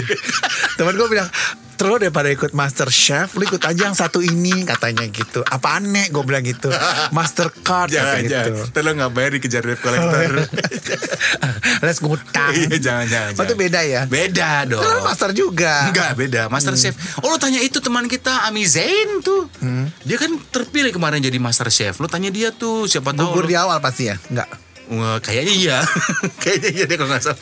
Temen 0.78 0.94
gue 0.94 1.08
bilang 1.10 1.30
terus 1.76 2.00
daripada 2.00 2.32
ikut 2.32 2.56
Master 2.56 2.88
Chef 2.88 3.36
lu 3.36 3.44
ikut 3.44 3.60
aja 3.60 3.92
yang 3.92 3.98
satu 3.98 4.24
ini. 4.24 4.64
Katanya 4.64 5.04
gitu. 5.12 5.44
Apa 5.44 5.84
aneh 5.84 6.08
gue 6.08 6.24
bilang 6.24 6.40
gitu. 6.46 6.72
Mastercard 7.12 7.92
Jangan, 7.92 8.24
katanya 8.24 8.30
jangan. 8.32 8.48
gitu 8.48 8.72
Terus 8.72 8.94
nggak 8.96 9.12
bayar 9.12 9.32
dikejar 9.36 9.62
debt 9.68 9.80
collector. 9.84 10.48
les 11.84 12.00
ngutang 12.00 12.54
Iya, 12.56 12.78
jangan, 12.80 13.06
jangan. 13.12 13.32
Oh, 13.36 13.44
itu 13.44 13.52
jangan. 13.52 13.64
beda 13.68 13.80
ya? 13.84 14.02
Beda 14.08 14.50
dong. 14.64 14.84
Lu 14.88 15.04
master 15.04 15.30
juga. 15.36 15.92
Enggak 15.92 16.12
beda. 16.16 16.42
Master 16.48 16.74
Chef. 16.80 16.96
Oh 17.20 17.28
lu 17.28 17.36
tanya 17.36 17.60
itu 17.60 17.84
teman 17.84 18.08
kita 18.08 18.48
Ami 18.48 18.64
Zain 18.64 19.20
tuh. 19.20 19.52
Dia 20.08 20.16
kan 20.16 20.32
terpilih 20.54 20.96
kemarin 20.96 21.20
jadi 21.20 21.36
Master 21.44 21.68
Chef. 21.68 22.00
Lu 22.00 22.08
tanya 22.08 22.32
dia 22.32 22.56
tuh 22.56 22.88
Siapa 22.88 23.12
tahu 23.12 23.36
gugur 23.36 23.52
di 23.52 23.60
awal 23.60 23.84
pasti 23.84 24.08
ya? 24.08 24.16
Enggak 24.32 24.48
Wah, 24.88 25.18
Kayaknya 25.18 25.54
iya 25.56 25.78
Kayaknya 26.42 26.70
iya 26.72 26.84
deh 26.86 26.96
kalau 26.96 27.10
nggak 27.10 27.24
salah 27.24 27.40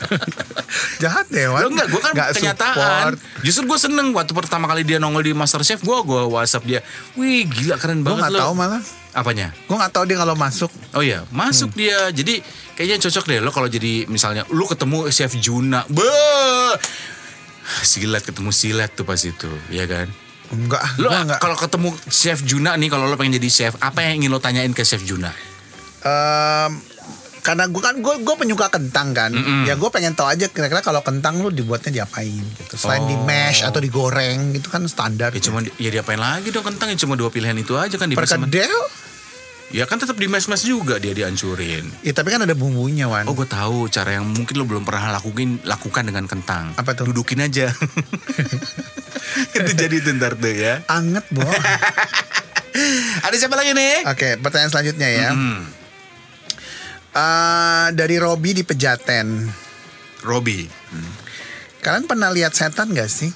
jahat 0.96 1.26
deh 1.28 1.44
Wan. 1.46 1.60
Lo 1.60 1.68
enggak, 1.68 1.86
gue 1.86 2.00
kan 2.00 2.12
Nggak 2.12 2.28
kenyataan 2.32 2.74
support. 2.74 3.16
Justru 3.40 3.62
gue 3.66 3.78
seneng 3.78 4.06
Waktu 4.10 4.32
pertama 4.32 4.64
kali 4.64 4.82
dia 4.82 4.96
nongol 4.96 5.20
di 5.22 5.32
Master 5.32 5.60
Chef 5.60 5.78
Gue 5.78 5.98
gue 6.02 6.22
whatsapp 6.26 6.62
dia 6.62 6.80
Wih 7.14 7.44
gila 7.44 7.76
keren 7.76 8.00
gue 8.00 8.08
banget 8.08 8.22
nggak 8.22 8.32
lo 8.32 8.40
tahu 8.40 8.54
malah 8.54 8.82
Apanya? 9.12 9.54
gue 9.54 9.76
nggak 9.76 9.92
tahu 9.92 10.04
dia 10.04 10.16
kalau 10.16 10.34
masuk 10.34 10.70
Oh 10.90 10.98
iya, 10.98 11.22
masuk 11.28 11.70
Hmm. 11.70 11.78
dia. 11.78 11.98
Jadi 12.10 12.42
kayaknya 12.72 12.98
cocok 13.00 13.24
deh 13.24 13.38
lo 13.38 13.50
kalau 13.50 13.66
jadi 13.66 14.06
misalnya 14.06 14.42
lu 14.48 14.64
ketemu 14.64 15.06
Chef 15.08 15.36
Juna. 15.36 15.86
Be 15.86 16.02
Silat 17.80 18.20
ketemu 18.22 18.50
silat 18.50 18.92
tuh 18.92 19.02
pas 19.02 19.16
itu, 19.16 19.48
ya 19.68 19.84
kan? 19.84 20.04
enggak 20.46 20.82
Lo 20.96 21.08
gua 21.08 21.24
enggak 21.24 21.38
kalau 21.38 21.56
ketemu 21.56 21.88
Chef 22.06 22.42
Juna 22.42 22.74
nih 22.74 22.86
kalau 22.86 23.04
lo 23.04 23.14
pengen 23.14 23.38
jadi 23.38 23.48
chef, 23.48 23.72
apa 23.78 24.02
yang 24.02 24.20
ingin 24.20 24.30
lo 24.30 24.38
tanyain 24.38 24.68
ke 24.70 24.82
Chef 24.82 25.00
Juna? 25.00 25.32
Em, 26.00 26.76
karena 27.44 27.64
gue 27.66 27.76
kan 27.78 27.94
gue 27.94 28.14
gue 28.18 28.34
penyuka 28.34 28.66
kentang 28.68 29.12
kan 29.12 29.28
Mm-mm. 29.28 29.64
ya 29.64 29.76
gue 29.76 29.86
pengen 29.88 30.12
tahu 30.12 30.26
aja 30.26 30.48
kira-kira 30.48 30.80
kalau 30.80 31.00
kentang 31.00 31.38
lu 31.38 31.48
dibuatnya 31.48 31.92
diapain 31.94 32.32
gitu 32.56 32.74
selain 32.74 33.04
di 33.04 33.12
Oh. 33.12 33.20
mash 33.22 33.60
atau 33.60 33.78
digoreng 33.78 34.50
itu 34.52 34.64
kan 34.66 34.80
standar 34.84 35.28
Ya 35.28 35.40
cuma 35.42 35.60
ya 35.60 35.90
diapain 35.90 36.16
lagi 36.16 36.48
dong 36.48 36.64
kentang 36.64 36.88
ya 36.88 36.96
cuma 36.96 37.14
dua 37.14 37.28
pilihan 37.28 37.52
itu 37.54 37.76
aja 37.76 37.92
kan 37.92 38.06
di 38.06 38.16
perkedel 38.16 38.72
Ya 39.70 39.84
kan 39.84 39.98
tetap 39.98 40.14
di 40.14 40.24
mes-mes 40.24 40.62
juga 40.62 40.96
dia 40.96 41.10
dihancurin. 41.10 41.84
ya 42.00 42.12
tapi 42.12 42.30
kan 42.30 42.40
ada 42.40 42.54
bumbunya 42.54 43.04
wan 43.04 43.26
Oh 43.26 43.34
gue 43.34 43.44
tahu 43.44 43.88
cara 43.88 44.14
yang 44.14 44.24
mungkin 44.24 44.54
lo 44.54 44.64
belum 44.64 44.82
pernah 44.82 45.12
lakuin 45.12 45.58
lakukan 45.62 46.04
dengan 46.04 46.24
kentang. 46.24 46.72
Apa 46.74 46.94
tuh? 46.94 47.04
Dudukin 47.04 47.42
aja. 47.42 47.68
itu 49.56 49.70
jadi 49.74 49.94
itu 49.94 50.10
ntar 50.14 50.34
tuh 50.34 50.48
ya. 50.48 50.80
anget 50.86 51.26
bo 51.28 51.42
Ada 53.24 53.34
siapa 53.36 53.54
lagi 53.54 53.70
nih? 53.70 54.02
oke 54.04 54.28
pertanyaan 54.38 54.70
selanjutnya 54.70 55.08
ya 55.08 55.28
Hmm, 55.30 55.62
Eh, 57.14 57.86
dari 57.94 58.18
Robi 58.18 58.50
di 58.50 58.66
Pejaten 58.66 59.46
Robi. 60.26 60.66
kalian 61.78 62.10
pernah 62.10 62.32
lihat 62.32 62.56
setan 62.56 62.90
gak 62.90 63.06
sih 63.06 63.30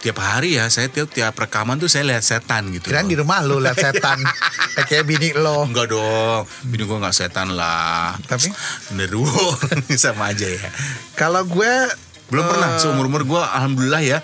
tiap 0.00 0.16
hari 0.16 0.56
ya 0.56 0.68
saya 0.72 0.88
tiap 0.88 1.12
tiap 1.12 1.36
rekaman 1.36 1.76
tuh 1.76 1.88
saya 1.88 2.08
lihat 2.08 2.24
setan 2.24 2.72
gitu. 2.72 2.88
Kirain 2.88 3.04
loh. 3.04 3.12
di 3.12 3.16
rumah 3.20 3.44
lu 3.44 3.60
lihat 3.60 3.76
setan. 3.76 4.20
Eh, 4.70 4.86
Kayak 4.86 5.02
bini 5.10 5.34
lo. 5.34 5.66
Enggak 5.66 5.90
dong, 5.90 6.46
bini 6.70 6.86
gue 6.86 6.94
nggak 6.94 7.10
setan 7.10 7.58
lah. 7.58 8.14
Tapi? 8.22 8.54
bener 8.94 9.10
sama 9.98 10.30
aja 10.30 10.46
ya. 10.46 10.70
Kalau 11.18 11.42
gue 11.42 11.90
Belum 12.30 12.46
eh, 12.46 12.48
pernah 12.54 12.78
seumur 12.78 13.10
umur 13.10 13.26
gue, 13.26 13.42
alhamdulillah 13.42 13.98
ya. 13.98 14.22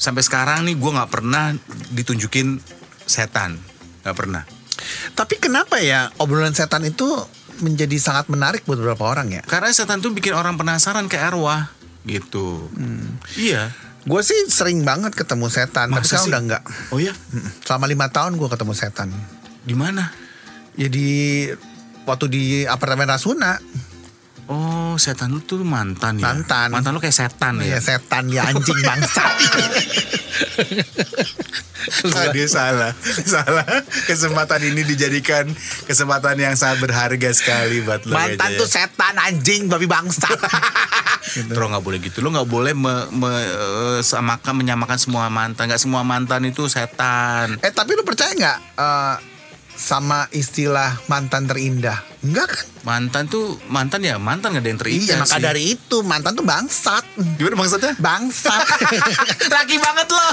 Sampai 0.00 0.24
sekarang 0.24 0.64
nih 0.64 0.80
gue 0.80 0.90
nggak 0.96 1.12
pernah 1.12 1.52
ditunjukin 1.92 2.56
setan, 3.04 3.60
nggak 4.00 4.16
pernah. 4.16 4.42
Tapi 5.12 5.38
kenapa 5.38 5.78
ya 5.78 6.08
obrolan 6.18 6.52
setan 6.52 6.82
itu 6.84 7.06
menjadi 7.60 7.94
sangat 8.00 8.26
menarik 8.32 8.64
buat 8.64 8.80
beberapa 8.80 9.04
orang 9.06 9.30
ya? 9.30 9.42
Karena 9.44 9.70
setan 9.70 10.02
tuh 10.02 10.10
bikin 10.10 10.32
orang 10.32 10.56
penasaran 10.56 11.06
kayak 11.06 11.36
arwah 11.36 11.70
gitu. 12.02 12.66
Hmm. 12.74 13.20
Iya. 13.38 13.70
Gue 14.02 14.18
sih 14.26 14.34
sering 14.50 14.82
banget 14.82 15.14
ketemu 15.14 15.46
setan, 15.46 15.94
tapi 15.94 16.02
Masa 16.02 16.18
sekarang 16.18 16.24
sih? 16.26 16.30
udah 16.34 16.40
enggak. 16.42 16.62
Oh 16.90 16.98
ya? 16.98 17.14
Mm-mm. 17.14 17.50
Selama 17.62 17.86
lima 17.86 18.06
tahun 18.10 18.34
gue 18.34 18.48
ketemu 18.50 18.72
setan. 18.74 19.14
Di 19.62 19.78
mana? 19.78 20.10
Jadi 20.74 21.46
waktu 22.02 22.26
di 22.26 22.42
apartemen 22.66 23.06
Rasuna, 23.06 23.62
Oh, 24.52 25.00
setan 25.00 25.32
lu 25.32 25.40
tuh 25.40 25.64
mantan 25.64 26.20
ya? 26.20 26.28
Mantan. 26.28 26.68
Mantan 26.68 26.92
lu 26.92 27.00
kayak 27.00 27.16
setan 27.16 27.56
ya? 27.64 27.76
ya 27.76 27.80
setan 27.80 28.28
ya 28.28 28.44
anjing 28.44 28.80
bangsa. 28.84 29.24
Dia 32.36 32.46
salah, 32.46 32.92
salah. 33.26 33.64
Kesempatan 34.06 34.62
ini 34.62 34.86
dijadikan 34.86 35.50
kesempatan 35.88 36.38
yang 36.38 36.54
sangat 36.54 36.78
berharga 36.78 37.30
sekali 37.34 37.82
buat 37.82 38.06
lo. 38.06 38.14
Mantan 38.14 38.38
kayaknya 38.38 38.60
tuh 38.60 38.68
ya. 38.68 38.74
setan 38.84 39.14
anjing 39.18 39.62
babi 39.66 39.88
bangsa. 39.90 40.28
Terus 41.32 41.66
nggak 41.72 41.82
boleh 41.82 41.98
gitu. 41.98 42.20
Lo 42.20 42.30
nggak 42.30 42.46
boleh 42.46 42.72
me, 42.76 43.08
me- 43.10 43.50
eh, 43.98 44.00
samakan 44.04 44.54
menyamakan 44.62 44.98
semua 45.00 45.26
mantan. 45.32 45.66
Nggak 45.66 45.82
semua 45.82 46.04
mantan 46.04 46.44
itu 46.44 46.68
setan. 46.68 47.56
eh 47.64 47.72
tapi 47.72 47.96
lu 47.96 48.04
percaya 48.04 48.30
nggak 48.30 48.58
eh, 48.78 49.16
sama 49.72 50.28
istilah 50.30 51.00
mantan 51.06 51.48
terindah? 51.48 51.98
Enggak 52.22 52.54
kan? 52.54 52.64
Mantan 52.82 53.24
tuh 53.26 53.58
mantan 53.66 54.02
ya 54.02 54.18
mantan 54.18 54.54
nggak 54.54 54.62
ada 54.62 54.70
yang 54.70 54.80
terindah 54.80 55.06
Iya 55.06 55.22
maka 55.22 55.36
sih. 55.38 55.42
dari 55.42 55.62
itu 55.74 55.96
mantan 56.02 56.32
tuh 56.34 56.42
bangsat. 56.42 57.04
Gimana 57.36 57.56
maksudnya? 57.56 57.92
Bangsat. 57.98 58.62
Laki 59.54 59.76
banget 59.78 60.08
lo. 60.08 60.26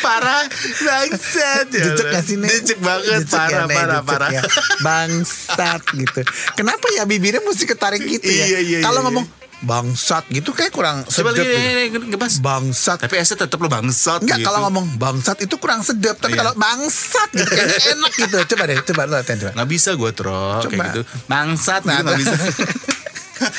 parah 0.00 0.42
bangsat 0.80 1.66
ya. 1.70 1.84
Jejek 1.84 2.06
gak 2.08 2.22
sih? 2.24 2.36
Jejek 2.38 2.78
banget 2.80 3.22
Jejek 3.24 3.42
ya, 3.44 3.66
parah 3.66 3.68
parah 3.68 3.98
jejek 3.98 4.06
parah. 4.06 4.30
ya. 4.30 4.42
Bangsat 4.80 5.82
gitu. 5.92 6.20
Kenapa 6.54 6.86
ya 6.92 7.02
bibirnya 7.04 7.42
mesti 7.42 7.64
ketarik 7.64 8.02
gitu 8.02 8.26
ya? 8.26 8.46
Iya, 8.46 8.60
iya, 8.60 8.78
Kalau 8.80 9.02
iya, 9.02 9.06
ngomong 9.10 9.26
bangsat 9.62 10.26
gitu 10.28 10.50
kayak 10.50 10.70
kurang 10.70 11.02
Coba 11.02 11.30
sedap. 11.30 11.40
lagi 11.40 11.88
gitu. 11.88 12.04
ngebas. 12.08 12.32
Bangsat. 12.38 12.98
Tapi 13.00 13.14
esnya 13.16 13.38
tetap 13.40 13.56
lo 13.56 13.66
bangsat 13.66 14.20
Enggak 14.20 14.38
gitu. 14.38 14.46
kalau 14.46 14.60
ngomong 14.66 14.86
bangsat 14.96 15.38
itu 15.38 15.54
kurang 15.56 15.80
sedap 15.80 16.16
Tapi 16.16 16.32
Iya. 16.32 16.40
kalau 16.40 16.52
bangsat 16.54 17.28
gitu 17.32 17.46
kayak 17.48 17.78
enak 17.88 18.12
gitu 18.12 18.36
Coba 18.50 18.62
deh 18.64 18.76
coba 18.82 19.02
lo 19.04 19.12
latihan 19.14 19.38
coba 19.40 19.52
nggak 19.54 19.68
bisa 19.68 19.90
gue 19.92 20.10
tro 20.12 20.44
Coba. 20.58 20.68
kayak 20.68 20.86
gitu 20.88 21.00
bangsat 21.24 21.80
Nah, 21.82 21.94
gitu 21.94 22.02
nggak 22.04 22.18
bisa 22.18 22.34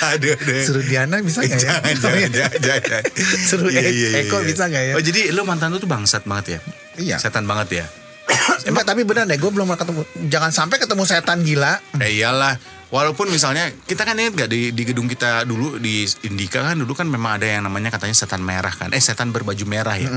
aduh 0.06 0.32
aduh 0.34 0.64
Suruh 0.64 0.84
Diana 0.86 1.16
bisa 1.20 1.40
gak 1.42 1.50
ya? 1.50 1.60
jangan 1.60 1.96
jangan 1.98 2.30
jangan 2.32 2.60
jangan 2.62 3.04
Suruh 3.50 3.68
Iya, 3.68 3.82
E- 3.82 3.84
iya, 3.86 4.08
iya, 4.10 4.20
Eko 4.24 4.38
iya. 4.38 4.46
bisa 4.46 4.64
gak 4.66 4.80
ya? 4.82 4.94
oh 4.94 5.02
jadi 5.02 5.22
lo 5.32 5.44
mantan 5.44 5.70
lu 5.70 5.78
tuh 5.78 5.88
bangsat 5.88 6.24
banget 6.24 6.46
ya 6.50 6.60
Iya. 6.96 7.16
setan 7.18 7.44
banget 7.44 7.84
ya 7.84 7.86
Enggak 8.64 8.86
tapi 8.86 9.04
benar 9.04 9.24
deh 9.24 9.36
gue 9.36 9.50
belum 9.50 9.66
pernah 9.66 9.76
ketemu 9.78 10.02
Jangan 10.28 10.52
sampai 10.52 10.78
ketemu 10.78 11.04
setan 11.04 11.40
gila 11.42 11.84
eh 11.98 12.12
iyalah 12.14 12.56
walaupun 12.94 13.34
misalnya 13.34 13.74
kita 13.90 14.06
kan 14.06 14.14
ingat 14.14 14.46
gak 14.46 14.52
di, 14.54 14.70
di 14.70 14.84
gedung 14.86 15.10
kita 15.10 15.50
dulu 15.50 15.82
di 15.82 16.06
Indika 16.30 16.62
kan 16.62 16.78
dulu 16.78 16.94
kan 16.94 17.10
memang 17.10 17.42
ada 17.42 17.50
yang 17.50 17.66
namanya 17.66 17.90
katanya 17.90 18.14
setan 18.14 18.46
merah 18.46 18.70
kan. 18.70 18.94
Eh 18.94 19.02
setan 19.02 19.34
berbaju 19.34 19.66
merah 19.66 19.98
ya. 19.98 20.14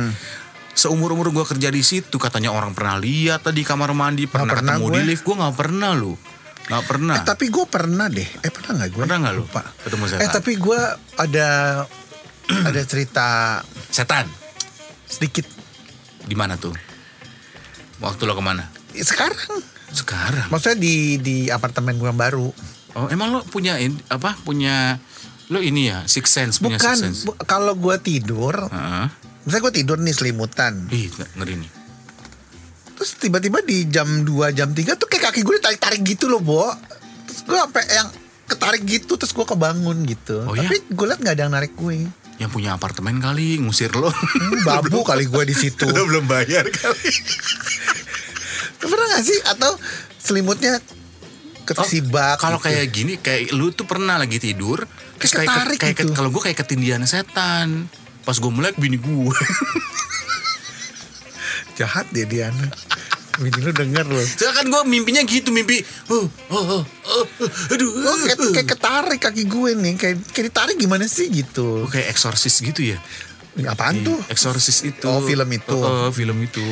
Seumur 0.76 1.16
umur 1.16 1.32
gue 1.32 1.44
kerja 1.48 1.72
di 1.72 1.80
situ 1.80 2.20
katanya 2.20 2.52
orang 2.52 2.76
pernah 2.76 3.00
lihat 3.00 3.48
tadi 3.48 3.64
kamar 3.64 3.96
mandi 3.96 4.28
pernah, 4.28 4.60
pernah 4.60 4.76
ketemu 4.76 4.86
gue. 4.92 4.92
di 4.92 5.00
lift. 5.08 5.24
Gue 5.24 5.34
nggak 5.40 5.56
pernah 5.56 5.90
lu. 5.96 6.12
Nggak 6.68 6.84
pernah. 6.84 7.16
Eh 7.16 7.24
tapi 7.24 7.44
gue 7.48 7.64
pernah 7.64 8.06
deh. 8.12 8.28
Eh 8.44 8.52
pernah 8.52 8.84
gak 8.84 8.90
gue? 8.92 9.02
Pernah 9.08 9.18
nggak 9.24 9.34
lu 9.40 9.44
Lupa. 9.48 9.62
ketemu 9.80 10.04
setan? 10.04 10.20
Eh 10.20 10.28
tapi 10.28 10.52
gue 10.60 10.80
ada 11.16 11.48
Ada 12.68 12.80
cerita 12.86 13.26
setan? 13.90 14.28
sedikit. 15.06 15.46
Di 16.26 16.34
mana 16.34 16.58
tuh? 16.58 16.74
Waktu 18.02 18.22
lo 18.26 18.34
ke 18.36 18.44
mana? 18.44 18.68
Sekarang 18.92 19.62
sekarang 19.96 20.46
Maksudnya 20.46 20.78
di 20.78 20.94
di 21.16 21.36
apartemen 21.46 21.94
gue 21.94 22.06
yang 22.06 22.16
baru 22.16 22.48
Oh, 22.92 23.06
emang 23.06 23.28
lo 23.30 23.40
punya 23.42 23.76
apa? 24.06 24.32
Punya 24.38 24.96
lo 25.46 25.60
ini 25.60 25.86
ya, 25.86 26.04
six 26.04 26.26
sense 26.28 26.56
punya 26.56 26.74
Bukan 26.74 26.90
six 26.90 27.02
sense. 27.02 27.18
bu- 27.22 27.36
Kalau 27.40 27.72
gue 27.74 27.96
tidur 27.98 28.56
Heeh. 28.66 29.06
Misalnya 29.42 29.62
gue 29.62 29.74
tidur 29.76 29.96
nih 29.96 30.12
selimutan 30.12 30.88
Ih, 30.88 31.06
nggak- 31.06 31.32
ngeri 31.34 31.54
nih. 31.58 31.70
Terus 32.92 33.10
tiba-tiba 33.14 33.60
di 33.60 33.84
jam 33.86 34.08
2 34.22 34.32
jam 34.50 34.70
3 34.70 34.82
tuh 34.94 35.04
kayak 35.04 35.28
kaki 35.28 35.40
gue 35.40 35.54
ditarik-tarik 35.56 36.00
gitu 36.02 36.26
loh 36.26 36.40
Bo 36.40 36.64
Terus 37.22 37.40
gue 37.44 37.58
sampai 37.58 37.84
yang 37.86 38.08
ketarik 38.46 38.82
gitu 38.82 39.14
Terus 39.14 39.30
gue 39.30 39.44
kebangun 39.44 39.96
gitu 40.02 40.40
Oh, 40.40 40.52
iya? 40.52 40.64
Tapi 40.64 40.88
gue 40.88 41.06
liat 41.06 41.20
gak 41.20 41.34
ada 41.34 41.42
yang 41.42 41.52
narik 41.52 41.72
gue 41.74 42.08
Yang 42.36 42.50
punya 42.50 42.72
apartemen 42.72 43.16
kali 43.16 43.56
ngusir 43.58 43.92
lo. 43.92 44.08
Hmm, 44.08 44.60
Babu 44.62 45.04
kali 45.08 45.24
gue 45.24 45.44
di 45.44 45.54
situ 45.54 45.84
lo 45.84 46.02
belum 46.02 46.24
bayar 46.24 46.64
kali. 46.66 47.12
Pernah 48.86 49.06
gak 49.18 49.24
sih? 49.26 49.38
Atau 49.46 49.72
selimutnya 50.18 50.78
kesibak 51.66 52.38
Kalau 52.38 52.62
gitu. 52.62 52.70
kayak 52.70 52.86
gini, 52.94 53.12
kayak 53.18 53.50
lu 53.50 53.74
tuh 53.74 53.90
pernah 53.90 54.14
lagi 54.14 54.38
tidur, 54.38 54.86
terus 55.18 55.34
Kayak 55.34 55.42
kayak 55.42 55.50
ketarik 55.50 55.78
kayak 55.82 55.96
gitu. 55.98 56.12
kalau 56.14 56.30
gue 56.30 56.42
kayak 56.46 56.58
ketindihan 56.62 57.02
setan. 57.02 57.90
Pas 58.22 58.38
gue 58.38 58.52
melek 58.54 58.78
bini 58.78 58.98
gue. 58.98 59.34
Jahat 61.76 62.08
deh 62.08 62.24
Diana 62.24 62.72
Bini 63.36 63.60
lu 63.60 63.68
denger 63.68 64.08
loh 64.08 64.24
Soalnya 64.24 64.64
kan 64.64 64.66
gue 64.72 64.82
mimpinya 64.88 65.20
gitu, 65.28 65.52
mimpi. 65.52 65.84
Oh, 66.08 66.24
oh, 66.48 66.80
oh, 66.80 66.82
oh, 67.04 67.24
aduh. 67.68 67.90
Oh, 68.08 68.16
kayak, 68.24 68.38
kayak 68.40 68.68
ketarik 68.72 69.20
kaki 69.20 69.44
gue 69.44 69.70
nih 69.76 69.94
kayak, 70.00 70.16
kayak 70.32 70.44
ditarik 70.48 70.76
gimana 70.80 71.04
sih 71.04 71.28
gitu 71.28 71.84
Oh, 71.84 71.90
kayak 71.90 72.08
eksorsis 72.16 72.64
gitu 72.64 72.96
ya. 72.96 72.98
Apaan 73.68 74.04
tuh? 74.04 74.16
Eksorsis 74.32 74.88
itu. 74.88 75.04
Oh, 75.04 75.20
film 75.20 75.48
itu. 75.52 75.76
Oh, 75.76 76.08
oh, 76.08 76.10
film 76.12 76.36
itu. 76.44 76.64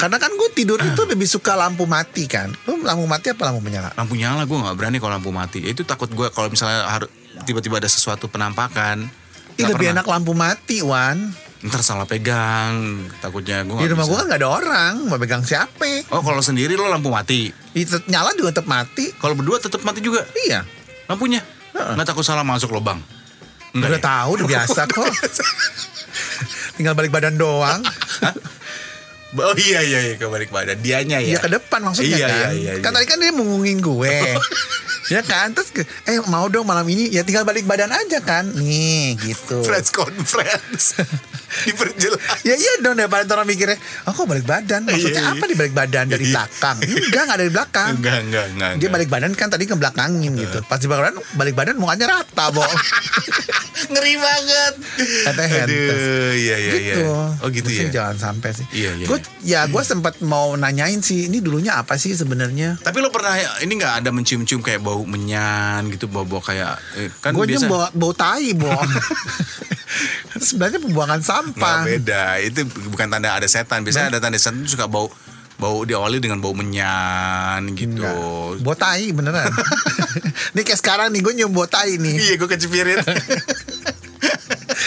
Karena 0.00 0.16
kan 0.16 0.32
gue 0.32 0.48
tidur 0.56 0.80
itu 0.80 1.02
lebih 1.04 1.28
suka 1.28 1.52
lampu 1.60 1.84
mati 1.84 2.24
kan. 2.24 2.48
Lu 2.64 2.80
lampu 2.80 3.04
mati 3.04 3.36
apa 3.36 3.52
lampu 3.52 3.60
menyala? 3.60 3.92
lampu 3.92 4.16
nyala 4.16 4.48
gue 4.48 4.56
nggak 4.56 4.76
berani 4.80 4.96
kalau 4.96 5.20
lampu 5.20 5.28
mati. 5.28 5.60
Itu 5.60 5.84
takut 5.84 6.08
gue 6.08 6.32
kalau 6.32 6.48
misalnya 6.48 6.88
harus 6.88 7.12
tiba-tiba 7.44 7.76
ada 7.76 7.84
sesuatu 7.84 8.24
penampakan. 8.32 9.04
Ih, 9.60 9.68
lebih 9.68 9.92
pernah. 9.92 10.00
enak 10.00 10.06
lampu 10.08 10.32
mati 10.32 10.80
Wan. 10.80 11.36
Ntar 11.60 11.84
salah 11.84 12.08
pegang 12.08 13.04
takutnya 13.20 13.60
gue 13.68 13.84
Di 13.84 13.92
rumah 13.92 14.08
gue 14.08 14.16
kan 14.16 14.32
gak 14.32 14.40
ada 14.40 14.48
orang 14.48 14.94
Mau 15.12 15.20
pegang 15.20 15.44
siapa? 15.44 16.08
Oh 16.08 16.24
kalau 16.24 16.40
sendiri 16.40 16.72
lo 16.72 16.88
lampu 16.88 17.12
mati? 17.12 17.52
Itu 17.76 18.00
nyala 18.08 18.32
juga 18.32 18.56
tetap 18.56 18.64
mati. 18.64 19.12
Kalau 19.12 19.36
berdua 19.36 19.60
tetap 19.60 19.84
mati 19.84 20.00
juga? 20.00 20.24
Iya. 20.48 20.64
Lampunya? 21.04 21.44
Nggak 21.76 22.08
takut 22.08 22.24
salah 22.24 22.48
masuk 22.48 22.72
lubang? 22.72 23.04
Udah 23.76 23.92
ya? 23.92 24.00
tahu 24.00 24.40
udah 24.40 24.46
biasa 24.48 24.80
kok. 24.96 25.04
Tinggal 26.80 26.96
balik 26.96 27.12
badan 27.12 27.36
doang 27.36 27.84
oh 29.38 29.54
iya 29.56 29.80
iya 29.80 29.98
iya. 30.10 30.14
Kebalik 30.16 30.50
badan. 30.50 30.78
Dianya 30.78 31.22
ya? 31.22 31.34
Iya 31.34 31.38
ke 31.38 31.48
depan 31.48 31.80
maksudnya 31.82 32.16
Iya, 32.16 32.26
kan. 32.26 32.34
iya, 32.34 32.48
iya, 32.50 32.72
Kan 32.82 32.90
iya. 32.90 32.96
tadi 32.98 33.06
kan 33.06 33.18
dia 33.22 33.32
mengungin 33.32 33.78
gue 33.78 34.14
Ya 35.10 35.20
kan? 35.20 35.50
Terus 35.50 35.68
ke- 35.70 35.86
Eh 36.04 36.22
mau 36.24 36.46
dong 36.46 36.62
malam 36.62 36.86
ini 36.86 37.10
Ya 37.10 37.20
tinggal 37.20 37.42
balik 37.42 37.64
badan 37.64 37.90
aja 37.90 38.18
kan? 38.20 38.46
Nih 38.48 39.18
gitu. 39.18 39.60
Press 39.60 39.90
conference. 39.90 40.94
Diperjelas. 41.66 42.22
Ya 42.40 42.54
iya 42.54 42.72
dong 42.78 42.94
daripada 42.94 43.26
orang 43.28 43.42
mikirnya 43.44 43.74
Oh 44.04 44.12
kok 44.12 44.24
balik 44.24 44.46
badan? 44.46 44.86
Maksudnya 44.86 45.18
Iya, 45.18 45.26
iya. 45.26 45.34
apa 45.34 45.44
di 45.44 45.56
balik 45.56 45.74
badan? 45.74 46.04
Dari 46.06 46.22
Iya. 46.22 46.32
belakang. 46.32 46.76
Enggak 46.80 47.22
gak 47.24 47.36
dari 47.36 47.50
belakang. 47.50 47.90
Enggak 47.92 48.18
enggak 48.22 48.44
enggak 48.48 48.70
Dia 48.70 48.78
enggak. 48.78 48.90
balik 48.92 49.08
badan 49.10 49.32
kan 49.34 49.48
tadi 49.48 49.64
ngebelakangin 49.66 50.32
gitu. 50.36 50.58
Pas 50.64 50.78
di 50.78 50.86
balik 50.86 51.02
badan 51.02 51.14
Balik 51.32 51.54
badan 51.54 51.74
mukanya 51.76 52.06
rata 52.12 52.44
Bo. 52.48 52.62
Ngeri 53.90 54.14
banget. 54.14 54.72
Katanya 55.24 55.48
hentes. 55.58 55.98
iya 56.36 56.56
iya 56.56 56.72
iya 56.76 56.94
gitu. 56.94 57.10
oh 57.16 57.48
gitu 57.48 57.66
Mesti 57.66 57.82
ya? 57.82 57.90
Jangan 57.92 58.16
sampai 58.20 58.50
sih. 58.52 58.66
Iya, 58.70 58.90
iya, 58.94 59.06
Gue 59.06 59.18
Ya 59.42 59.60
gue 59.64 59.82
sempat 59.82 60.20
mau 60.20 60.52
nanyain 60.54 61.00
sih 61.00 61.26
Ini 61.26 61.40
dulunya 61.40 61.74
apa 61.74 61.96
sih 61.96 62.12
sebenarnya? 62.12 62.76
Tapi 62.78 63.00
lo 63.00 63.10
pernah 63.10 63.34
ini 63.58 63.72
nggak 63.74 64.04
ada 64.04 64.10
mencium-cium 64.10 64.60
kayak 64.60 64.78
bau 64.78 64.99
menyan 65.06 65.88
gitu, 65.92 66.08
bau-bau 66.08 66.40
kayak 66.42 66.80
eh, 66.96 67.08
kan 67.20 67.32
Gue 67.32 67.48
biasa 67.48 67.68
bau, 67.68 67.86
bau 67.92 68.12
tai 68.16 68.52
Bo 68.56 68.70
Sebenarnya 70.48 70.80
pembuangan 70.80 71.20
nggak 71.20 71.26
sampah 71.26 71.82
beda. 71.84 72.38
Itu 72.40 72.64
bukan 72.90 73.10
tanda 73.10 73.36
ada 73.36 73.48
setan. 73.50 73.82
Biasanya 73.84 74.16
ada 74.16 74.20
tanda 74.22 74.38
setan 74.38 74.62
itu 74.62 74.78
suka 74.78 74.86
bau 74.86 75.10
bau 75.60 75.84
diawali 75.84 76.24
dengan 76.24 76.40
bau 76.40 76.56
menyan 76.56 77.76
gitu. 77.76 78.00
Enggak. 78.00 78.64
Bau 78.64 78.74
tai 78.74 79.12
beneran 79.12 79.52
Ini 80.56 80.60
kayak 80.64 80.80
sekarang 80.80 81.12
nih 81.12 81.20
Gue 81.20 81.36
nyium 81.36 81.52
bau 81.52 81.68
tai 81.68 82.00
nih 82.00 82.16
Iya, 82.16 82.34
gue 82.40 82.48
kecipirin. 82.48 83.04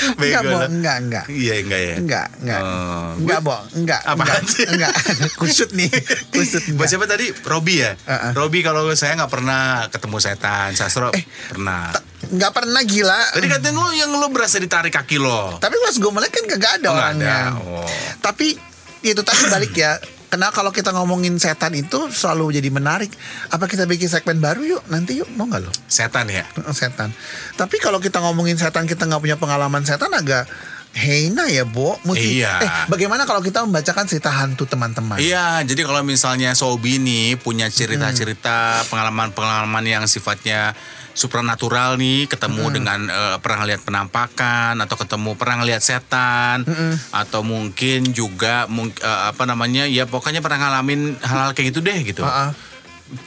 Enggak 0.03 0.41
Bego 0.41 0.41
Bo 0.43 0.57
lah. 0.57 0.67
Enggak 0.67 0.95
enggak 0.99 1.25
Iya, 1.27 1.53
enggak 1.59 1.81
ya. 1.81 1.95
Enggak, 1.97 2.27
enggak. 2.37 2.59
Oh, 2.59 3.09
enggak, 3.15 3.39
Bo. 3.39 3.57
Enggak. 3.73 4.01
Apaan 4.03 4.41
enggak? 4.41 4.67
Enggak. 4.69 4.93
Kusut 5.39 5.69
nih. 5.71 5.89
Kusut 6.33 6.63
Buat 6.63 6.73
enggak. 6.73 6.87
siapa 6.89 7.05
tadi? 7.05 7.25
Robi 7.43 7.75
ya? 7.79 7.91
Uh-uh. 7.95 8.31
Robi 8.33 8.59
kalau 8.59 8.83
saya 8.93 9.15
nggak 9.15 9.31
pernah 9.31 9.61
ketemu 9.87 10.17
setan. 10.19 10.69
Sastro 10.73 11.09
Eh, 11.11 11.23
pernah. 11.47 11.91
Nggak 12.25 12.51
pernah 12.51 12.81
gila. 12.81 13.19
Tadi 13.31 13.47
katanya 13.47 13.75
lu 13.75 13.91
yang 13.91 14.11
lu 14.11 14.27
berasa 14.27 14.57
ditarik 14.57 14.91
kaki 14.91 15.17
lo. 15.17 15.57
Tapi 15.57 15.75
pas 15.77 15.93
gue 15.93 16.11
melek 16.11 16.31
kan 16.31 16.43
kagak 16.47 16.71
ada 16.77 16.87
Oh, 16.87 16.95
orangnya. 16.95 17.27
ada. 17.27 17.59
Oh. 17.59 17.87
Tapi 18.19 18.55
itu 19.01 19.21
tadi 19.21 19.43
balik 19.47 19.73
ya. 19.73 19.99
Karena 20.33 20.49
kalau 20.49 20.73
kita 20.73 20.89
ngomongin 20.97 21.37
setan 21.37 21.77
itu 21.77 22.09
selalu 22.09 22.57
jadi 22.57 22.73
menarik. 22.73 23.13
Apa 23.53 23.69
kita 23.69 23.85
bikin 23.85 24.09
segmen 24.09 24.41
baru 24.41 24.65
yuk? 24.65 24.81
Nanti 24.89 25.21
yuk 25.21 25.29
mau 25.37 25.45
nggak 25.45 25.61
lo? 25.61 25.69
Setan 25.85 26.25
ya. 26.25 26.41
Setan. 26.73 27.13
Tapi 27.53 27.77
kalau 27.77 28.01
kita 28.01 28.17
ngomongin 28.17 28.57
setan 28.57 28.89
kita 28.89 29.05
nggak 29.05 29.21
punya 29.21 29.37
pengalaman 29.37 29.85
setan 29.85 30.09
agak 30.09 30.49
hina 30.93 31.45
ya, 31.47 31.65
Bo. 31.65 31.97
Mesti, 32.01 32.39
Iya. 32.39 32.53
Eh, 32.59 32.69
bagaimana 32.85 33.23
kalau 33.23 33.41
kita 33.41 33.61
membacakan 33.61 34.05
cerita 34.05 34.29
hantu 34.29 34.63
teman-teman? 34.63 35.17
Iya, 35.17 35.61
jadi 35.61 35.81
kalau 35.81 36.01
misalnya 36.01 36.53
Sobi 36.53 36.97
nih 36.97 37.35
punya 37.35 37.65
cerita-cerita 37.67 38.85
pengalaman-pengalaman 38.87 39.83
yang 39.83 40.03
sifatnya 40.05 40.77
supranatural 41.13 41.93
nih, 41.95 42.25
ketemu 42.25 42.69
dengan 42.71 42.99
eh, 43.05 43.37
pernah 43.37 43.65
lihat 43.65 43.81
penampakan 43.81 44.77
atau 44.79 44.95
ketemu 44.95 45.33
pernah 45.33 45.61
lihat 45.61 45.81
setan 45.81 46.65
atau 47.11 47.41
mungkin 47.41 48.09
juga 48.09 48.65
mung- 48.67 48.93
eh, 48.93 49.21
apa 49.27 49.43
namanya 49.43 49.85
ya 49.85 50.05
pokoknya 50.05 50.41
pernah 50.41 50.61
ngalamin 50.63 51.17
hal-hal 51.19 51.53
kayak 51.53 51.69
gitu 51.69 51.81
deh 51.81 51.99
gitu. 52.03 52.21
Ah, 52.21 52.49
ah. 52.49 52.51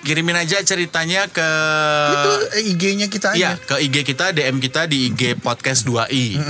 Kirimin 0.02 0.34
aja 0.34 0.58
ceritanya 0.60 1.26
ke 1.28 1.46
itu 2.10 2.30
eh, 2.52 2.70
IG-nya 2.74 3.06
kita 3.06 3.34
Iya, 3.34 3.54
aja. 3.54 3.58
ke 3.60 3.74
IG 3.80 4.02
kita, 4.04 4.30
DM 4.30 4.58
kita 4.58 4.86
di 4.86 5.06
IG 5.08 5.38
podcast 5.38 5.86
2i. 5.86 6.42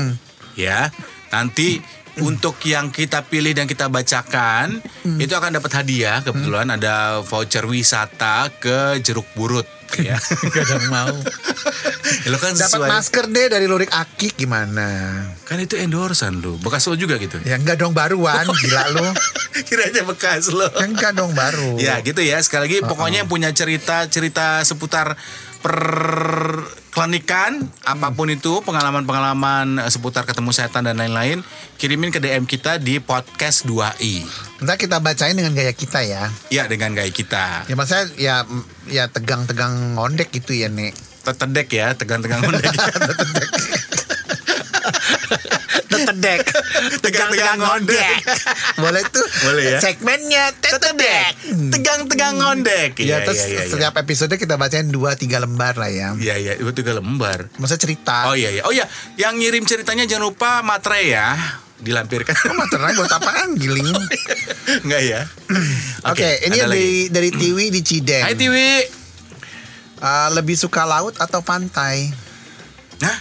Ya. 0.56 0.90
Nanti 1.30 1.78
untuk 2.24 2.56
yang 2.64 2.88
kita 2.88 3.28
pilih 3.28 3.52
dan 3.52 3.68
kita 3.68 3.92
bacakan 3.92 4.80
itu 5.20 5.32
akan 5.36 5.60
dapat 5.60 5.84
hadiah 5.84 6.24
kebetulan 6.24 6.64
ada 6.72 7.20
voucher 7.20 7.68
wisata 7.68 8.48
ke 8.56 8.96
Jeruk 9.04 9.28
Burut 9.36 9.68
ya. 10.00 10.16
Kadang 10.56 10.88
mau. 10.88 11.12
Ya, 12.24 12.28
lo 12.32 12.38
kan 12.40 12.56
Dapat 12.56 12.66
sesuai 12.72 12.88
masker 12.88 13.24
deh 13.30 13.46
dari 13.52 13.66
Lurik 13.70 13.92
Akik 13.92 14.34
gimana? 14.34 14.88
kan 15.46 15.62
itu 15.62 15.78
endorsan 15.78 16.42
lu. 16.42 16.58
Bekas 16.58 16.88
lo 16.90 16.98
juga 16.98 17.20
gitu. 17.22 17.38
Ya 17.46 17.54
enggak 17.54 17.78
dong 17.78 17.94
baruan, 17.94 18.48
gila 18.48 18.82
lu. 18.96 19.06
Kiranya 19.68 20.02
bekas 20.02 20.50
lo. 20.50 20.66
Ya 20.74 20.86
enggak 20.88 21.14
dong 21.14 21.36
baru. 21.36 21.78
Ya 21.78 22.00
gitu 22.02 22.18
ya 22.24 22.42
sekali 22.42 22.66
lagi 22.66 22.78
pokoknya 22.82 23.22
yang 23.22 23.30
punya 23.30 23.54
cerita-cerita 23.54 24.64
seputar 24.66 25.14
perklinikan 25.66 27.66
apa 27.84 28.08
pun 28.14 28.30
itu 28.30 28.62
pengalaman-pengalaman 28.62 29.82
eh, 29.82 29.90
seputar 29.90 30.22
ketemu 30.24 30.50
setan 30.54 30.86
dan 30.86 30.96
lain-lain 30.96 31.42
kirimin 31.76 32.14
ke 32.14 32.22
DM 32.22 32.46
kita 32.48 32.78
di 32.80 33.02
podcast 33.02 33.66
2i 33.68 34.24
Ntar 34.64 34.80
kita 34.80 35.02
bacain 35.04 35.36
dengan 35.36 35.52
gaya 35.52 35.74
kita 35.76 36.00
ya. 36.06 36.32
ya 36.48 36.64
dengan 36.70 36.96
gaya 36.96 37.10
kita 37.12 37.68
Ya 37.68 37.74
maksudnya 37.76 38.06
ya 38.16 38.36
ya 38.88 39.04
tegang-tegang 39.10 39.98
ngondek 39.98 40.32
gitu 40.32 40.56
ya, 40.56 40.72
Nek. 40.72 40.94
tetedek 41.26 41.68
ya 41.68 41.92
tegang-tegang 41.98 42.40
ngondek 42.40 42.70
Tetedek. 46.16 46.40
Tegang-tegang 46.98 47.58
ngondek. 47.58 48.16
Boleh 48.76 49.02
tuh. 49.06 49.26
Boleh 49.42 49.64
ya. 49.68 49.78
Segmennya 49.78 50.44
tetedek. 50.54 51.32
tegang-tegang 51.46 52.34
ngondek 52.36 52.96
Ya, 52.98 53.04
Iya, 53.04 53.16
terus 53.22 53.38
iya, 53.38 53.46
iya, 53.46 53.60
iya. 53.60 53.70
setiap 53.70 53.94
episode 53.96 54.32
kita 54.32 54.56
bacain 54.56 54.86
2 54.86 54.96
3 54.96 55.36
lembar 55.38 55.74
lah 55.74 55.88
ya. 55.88 56.08
Iya 56.14 56.34
iya 56.36 56.52
itu 56.54 56.72
tiga 56.72 56.92
lembar 56.92 57.52
Maksudnya 57.54 57.82
cerita. 57.82 58.26
oh 58.26 58.34
iya 58.34 58.50
iya 58.50 58.62
oh 58.62 58.72
iya 58.72 58.88
yang 59.14 59.36
ngirim 59.36 59.62
ceritanya 59.62 60.04
jangan 60.04 60.26
lupa 60.26 60.60
materai 60.60 61.08
ya 61.08 61.36
dilampirkan 61.76 62.32
Oh, 62.46 62.56
materai 62.56 62.92
buat 62.94 63.10
apaan 63.10 63.52
giling? 63.54 63.92
Enggak 64.84 65.02
ya 65.02 65.20
Oke, 66.10 66.40
ini 66.42 66.56
ada 66.56 66.66
lagi. 66.66 67.10
dari 67.10 67.28
dari 67.28 67.30
Tiwi 67.30 67.64
di 67.68 67.80
Cideng. 67.80 68.24
Hai 68.24 68.34
Tiwi 68.34 68.70
Ah, 69.96 70.28
lebih 70.28 70.54
suka 70.54 70.84
laut 70.84 71.16
atau 71.16 71.40
pantai? 71.40 72.08
Hah? 72.98 73.18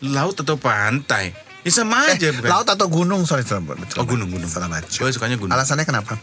Laut 0.00 0.34
atau 0.34 0.54
pantai? 0.54 1.34
Ya 1.60 1.70
sama 1.74 2.06
Eh, 2.06 2.14
aja 2.14 2.30
bukan? 2.30 2.48
laut 2.48 2.68
atau 2.68 2.86
gunung? 2.86 3.22
Sorry, 3.24 3.42
betul. 3.42 3.98
Oh 3.98 4.06
gunung 4.06 4.30
gunung. 4.30 4.46
Salah 4.46 4.66
baca. 4.66 4.86
Gue 4.86 5.10
sukanya 5.10 5.34
gunung. 5.34 5.50
Alasannya 5.50 5.82
kenapa? 5.82 6.14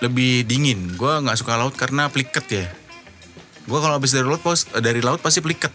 Lebih 0.00 0.44
dingin. 0.44 0.94
Gue 0.94 1.12
nggak 1.20 1.36
suka 1.36 1.54
laut 1.54 1.72
karena 1.72 2.08
pliket 2.08 2.46
ya. 2.46 2.66
Gue 3.64 3.78
kalau 3.78 3.96
habis 3.96 4.10
dari 4.10 4.24
laut 4.24 4.40
pos 4.40 4.68
dari 4.74 4.98
laut 4.98 5.20
pasti 5.20 5.38
pliket, 5.38 5.70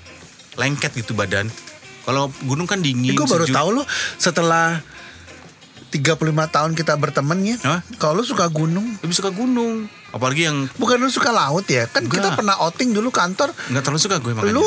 lengket 0.55 0.93
gitu 0.95 1.13
badan. 1.13 1.49
Kalau 2.01 2.33
gunung 2.43 2.65
kan 2.65 2.81
dingin. 2.81 3.13
gue 3.13 3.23
baru 3.23 3.45
tahu 3.45 3.69
lo 3.71 3.83
setelah 4.17 4.81
35 5.89 6.21
tahun 6.49 6.71
kita 6.73 6.93
berteman 6.95 7.39
ya. 7.41 7.57
Hah? 7.61 7.81
Kalau 7.97 8.21
lu 8.21 8.23
suka 8.23 8.45
gunung, 8.47 8.97
Lebih 8.99 9.15
suka 9.15 9.29
gunung. 9.29 9.89
Apalagi 10.09 10.45
yang 10.45 10.69
bukan 10.75 10.97
lu 10.97 11.09
suka 11.09 11.29
laut 11.29 11.65
ya? 11.65 11.85
Kan 11.85 12.05
kita 12.05 12.29
Enggak. 12.29 12.37
pernah 12.37 12.55
outing 12.59 12.89
dulu 12.91 13.09
kantor. 13.09 13.53
nggak 13.53 13.81
terlalu 13.81 14.01
suka 14.01 14.17
gue 14.17 14.33
makanya. 14.33 14.53
Lu 14.53 14.65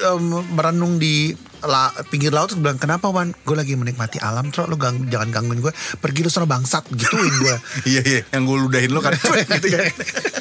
em, 0.00 0.24
merenung 0.48 0.98
di 0.98 1.34
la- 1.62 1.92
pinggir 2.08 2.30
laut 2.30 2.48
terus 2.48 2.60
bilang 2.60 2.76
kenapa 2.76 3.08
Wan? 3.08 3.32
Gue 3.44 3.56
lagi 3.56 3.74
menikmati 3.74 4.16
alam, 4.18 4.48
terus 4.48 4.66
lu 4.66 4.76
gang- 4.76 5.08
jangan 5.08 5.28
gangguin 5.30 5.60
gue. 5.60 5.72
Pergi 5.98 6.20
lu 6.22 6.30
sana 6.30 6.46
bangsat 6.46 6.88
gituin 6.92 7.34
gue. 7.36 7.56
Iya 7.90 8.00
iya. 8.04 8.20
Yang 8.32 8.42
gue 8.46 8.56
ludahin 8.64 8.90
lo 8.92 9.00
kan. 9.00 9.12
gitu 9.58 9.68
ya. 9.68 9.84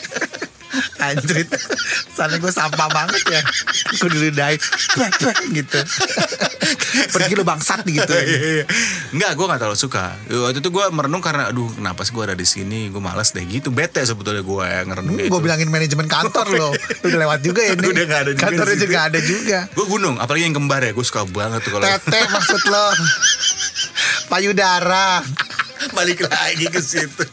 Anjrit. 1.02 1.50
Sana 2.14 2.38
gue 2.38 2.52
sampah 2.54 2.90
banget 2.92 3.24
ya. 3.26 3.42
Gue 3.98 4.10
diludahin. 4.12 4.60
Gitu. 5.50 5.80
Pergi 7.10 7.34
lu 7.34 7.44
bangsat 7.44 7.82
gitu. 7.88 8.14
Iya, 8.14 8.64
iya. 8.64 8.66
Enggak, 9.16 9.32
gue 9.34 9.46
gak 9.50 9.60
terlalu 9.60 9.80
suka. 9.80 10.14
Waktu 10.30 10.60
itu 10.62 10.70
gue 10.70 10.86
merenung 10.94 11.24
karena, 11.24 11.50
aduh, 11.50 11.72
kenapa 11.74 12.06
sih 12.06 12.14
gue 12.14 12.24
ada 12.24 12.38
di 12.38 12.46
sini? 12.46 12.94
Gue 12.94 13.02
malas 13.02 13.34
deh. 13.34 13.42
Gitu. 13.46 13.74
Bete 13.74 14.04
sebetulnya 14.06 14.46
gue 14.46 14.66
yang 14.66 14.88
ngerenung 14.94 15.16
Gue 15.18 15.28
Hmm, 15.40 15.46
bilangin 15.48 15.70
manajemen 15.72 16.08
kantor 16.12 16.48
lo 16.52 16.70
Udah 17.08 17.20
lewat 17.24 17.40
juga 17.48 17.64
ya 17.64 17.72
nih 17.80 17.88
Udah 17.88 18.04
nggak 18.06 18.22
ada 18.22 18.32
juga 18.36 18.44
Kantornya 18.44 18.78
juga 18.78 19.00
ada 19.08 19.20
juga. 19.24 19.60
Gue 19.72 19.86
gunung, 19.88 20.16
apalagi 20.20 20.44
yang 20.46 20.56
kembar 20.58 20.82
ya. 20.84 20.92
Gue 20.92 21.06
suka 21.06 21.24
banget 21.26 21.64
tuh 21.64 21.72
kalau 21.80 21.86
Tete 21.88 22.20
maksud 22.30 22.62
lo. 22.68 22.86
Payudara. 24.28 25.24
Balik 25.96 26.28
lagi 26.28 26.66
ke 26.68 26.82
situ. 26.84 27.24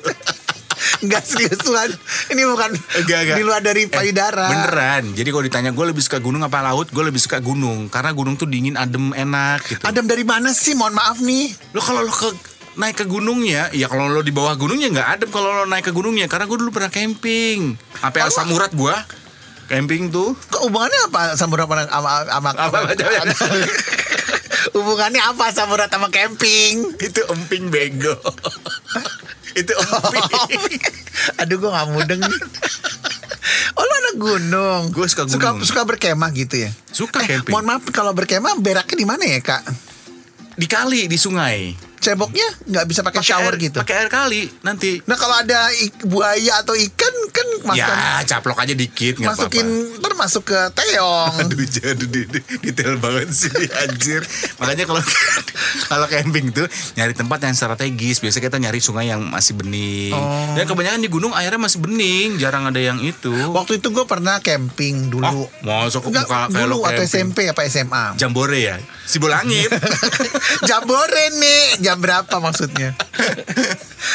Enggak 1.02 1.24
seriusan 1.26 1.92
Ini 2.32 2.42
bukan 2.48 2.70
Enggak, 2.74 3.18
enggak. 3.22 3.36
Di 3.38 3.44
luar 3.46 3.60
dari 3.62 3.82
Eh, 3.86 3.90
payudara 3.90 4.46
beneran. 4.50 5.04
Jadi 5.14 5.28
kalau 5.30 5.44
ditanya 5.46 5.70
gue 5.70 5.86
lebih 5.86 6.02
suka 6.02 6.18
gunung 6.18 6.42
apa 6.42 6.58
laut, 6.64 6.90
gue 6.90 7.04
lebih 7.06 7.22
suka 7.22 7.38
gunung. 7.38 7.86
Karena 7.86 8.10
gunung 8.10 8.34
tuh 8.34 8.50
dingin, 8.50 8.74
adem, 8.74 9.14
enak 9.14 9.62
gitu. 9.66 9.82
Adam 9.86 10.04
dari 10.10 10.26
mana 10.26 10.50
sih 10.50 10.74
Mohon 10.74 10.94
maaf 10.98 11.18
nih 11.22 11.54
Lo 11.72 11.80
kalau 11.80 12.02
lo 12.02 12.12
ke 12.12 12.30
naik 12.76 12.96
ke 13.00 13.04
gunungnya, 13.08 13.72
ya 13.72 13.88
kalau 13.88 14.12
lo 14.12 14.20
di 14.20 14.34
bawah 14.34 14.52
gunungnya 14.52 14.92
nggak 14.92 15.08
adem 15.16 15.28
kalau 15.32 15.48
lo 15.48 15.64
naik 15.64 15.88
ke 15.88 15.92
gunungnya. 15.94 16.26
Karena 16.28 16.44
gue 16.44 16.58
dulu 16.60 16.70
pernah 16.74 16.92
camping. 16.92 17.78
Oh, 18.04 18.26
asam 18.26 18.52
urat 18.52 18.72
gue. 18.74 18.94
Camping 19.66 20.14
tuh. 20.14 20.36
Kok 20.52 20.70
hubungannya 20.70 21.10
apa 21.10 21.34
sama 21.34 21.58
sama 21.58 21.74
sama, 21.90 22.10
sama 22.28 22.50
Apa, 22.54 22.78
apa, 22.86 22.94
apa? 22.94 23.34
Hubungannya 24.76 25.22
apa 25.22 25.44
sama 25.54 25.78
urat 25.78 25.90
sama 25.90 26.12
camping? 26.12 26.84
Itu 26.98 27.22
emping 27.32 27.72
bego. 27.72 28.12
itu 29.56 29.72
emping. 30.46 30.82
Aduh 31.38 31.56
gue 31.56 31.70
gak 31.70 31.88
mudeng 31.90 32.20
nih. 32.22 32.40
Oh 33.72 33.82
lu 33.82 33.92
anak 33.94 34.14
gunung. 34.16 34.82
Gua 34.90 35.06
suka 35.06 35.22
Suka, 35.26 35.52
gunung. 35.52 35.62
suka 35.62 35.82
berkemah 35.84 36.32
gitu 36.32 36.56
ya. 36.58 36.70
Suka 36.88 37.22
Eh, 37.22 37.28
camping. 37.30 37.52
mohon 37.52 37.62
maaf 37.64 37.84
kalau 37.88 38.10
berkemah 38.10 38.56
beraknya 38.56 38.96
di 38.96 39.04
mana 39.04 39.22
ya 39.22 39.38
kak? 39.38 39.62
Di 40.52 40.66
kali, 40.66 41.06
di 41.06 41.14
sungai. 41.14 41.76
Ceboknya 41.96 42.42
nggak 42.64 42.86
bisa 42.86 43.00
pakai 43.02 43.20
shower 43.20 43.54
air, 43.54 43.60
gitu. 43.60 43.78
Pakai 43.78 43.96
air 44.00 44.08
kali 44.08 44.48
nanti. 44.62 44.98
Nah 45.04 45.14
kalau 45.14 45.36
ada 45.36 45.68
buaya 46.02 46.58
atau 46.58 46.74
ikan 46.74 47.14
Ya, 47.74 47.90
caplok 48.22 48.60
aja 48.60 48.70
dikit 48.70 49.18
masukin 49.18 49.66
apa-apa. 49.66 49.98
ntar 49.98 50.12
masuk 50.14 50.42
ke 50.46 50.58
teong. 50.72 51.34
Aduh, 51.42 51.64
jadi 51.64 51.98
di- 51.98 52.28
di- 52.28 52.46
detail 52.62 52.94
banget 52.96 53.32
sih 53.32 53.50
anjir. 53.82 54.22
Makanya 54.56 54.86
kalau 54.86 55.02
kalau 55.90 56.06
camping 56.06 56.54
tuh 56.54 56.68
nyari 56.94 57.10
tempat 57.10 57.42
yang 57.42 57.54
strategis. 57.54 58.20
Biasa 58.20 58.38
kita 58.38 58.56
nyari 58.56 58.78
sungai 58.78 59.10
yang 59.10 59.26
masih 59.26 59.56
bening. 59.56 60.14
Oh. 60.14 60.54
Dan 60.54 60.64
kebanyakan 60.64 61.00
di 61.00 61.10
gunung 61.10 61.32
airnya 61.32 61.58
masih 61.58 61.82
bening, 61.82 62.38
jarang 62.38 62.68
ada 62.68 62.78
yang 62.78 63.00
itu. 63.00 63.32
Waktu 63.50 63.80
itu 63.80 63.90
gue 63.90 64.04
pernah 64.04 64.38
camping 64.38 65.08
dulu. 65.08 65.24
Oh, 65.24 65.48
masuk 65.64 66.06
muka 66.06 66.22
kayak 66.46 66.52
lo 66.68 66.78
dulu 66.78 66.84
atau 66.84 67.02
camping. 67.02 67.08
SMP 67.08 67.38
apa 67.48 67.64
SMA? 67.66 68.04
Jambore 68.14 68.60
ya. 68.60 68.76
Sibulangit. 69.06 69.70
Jambore 70.68 71.30
nih 71.32 71.78
Jam 71.78 72.02
berapa 72.02 72.36
maksudnya 72.38 72.92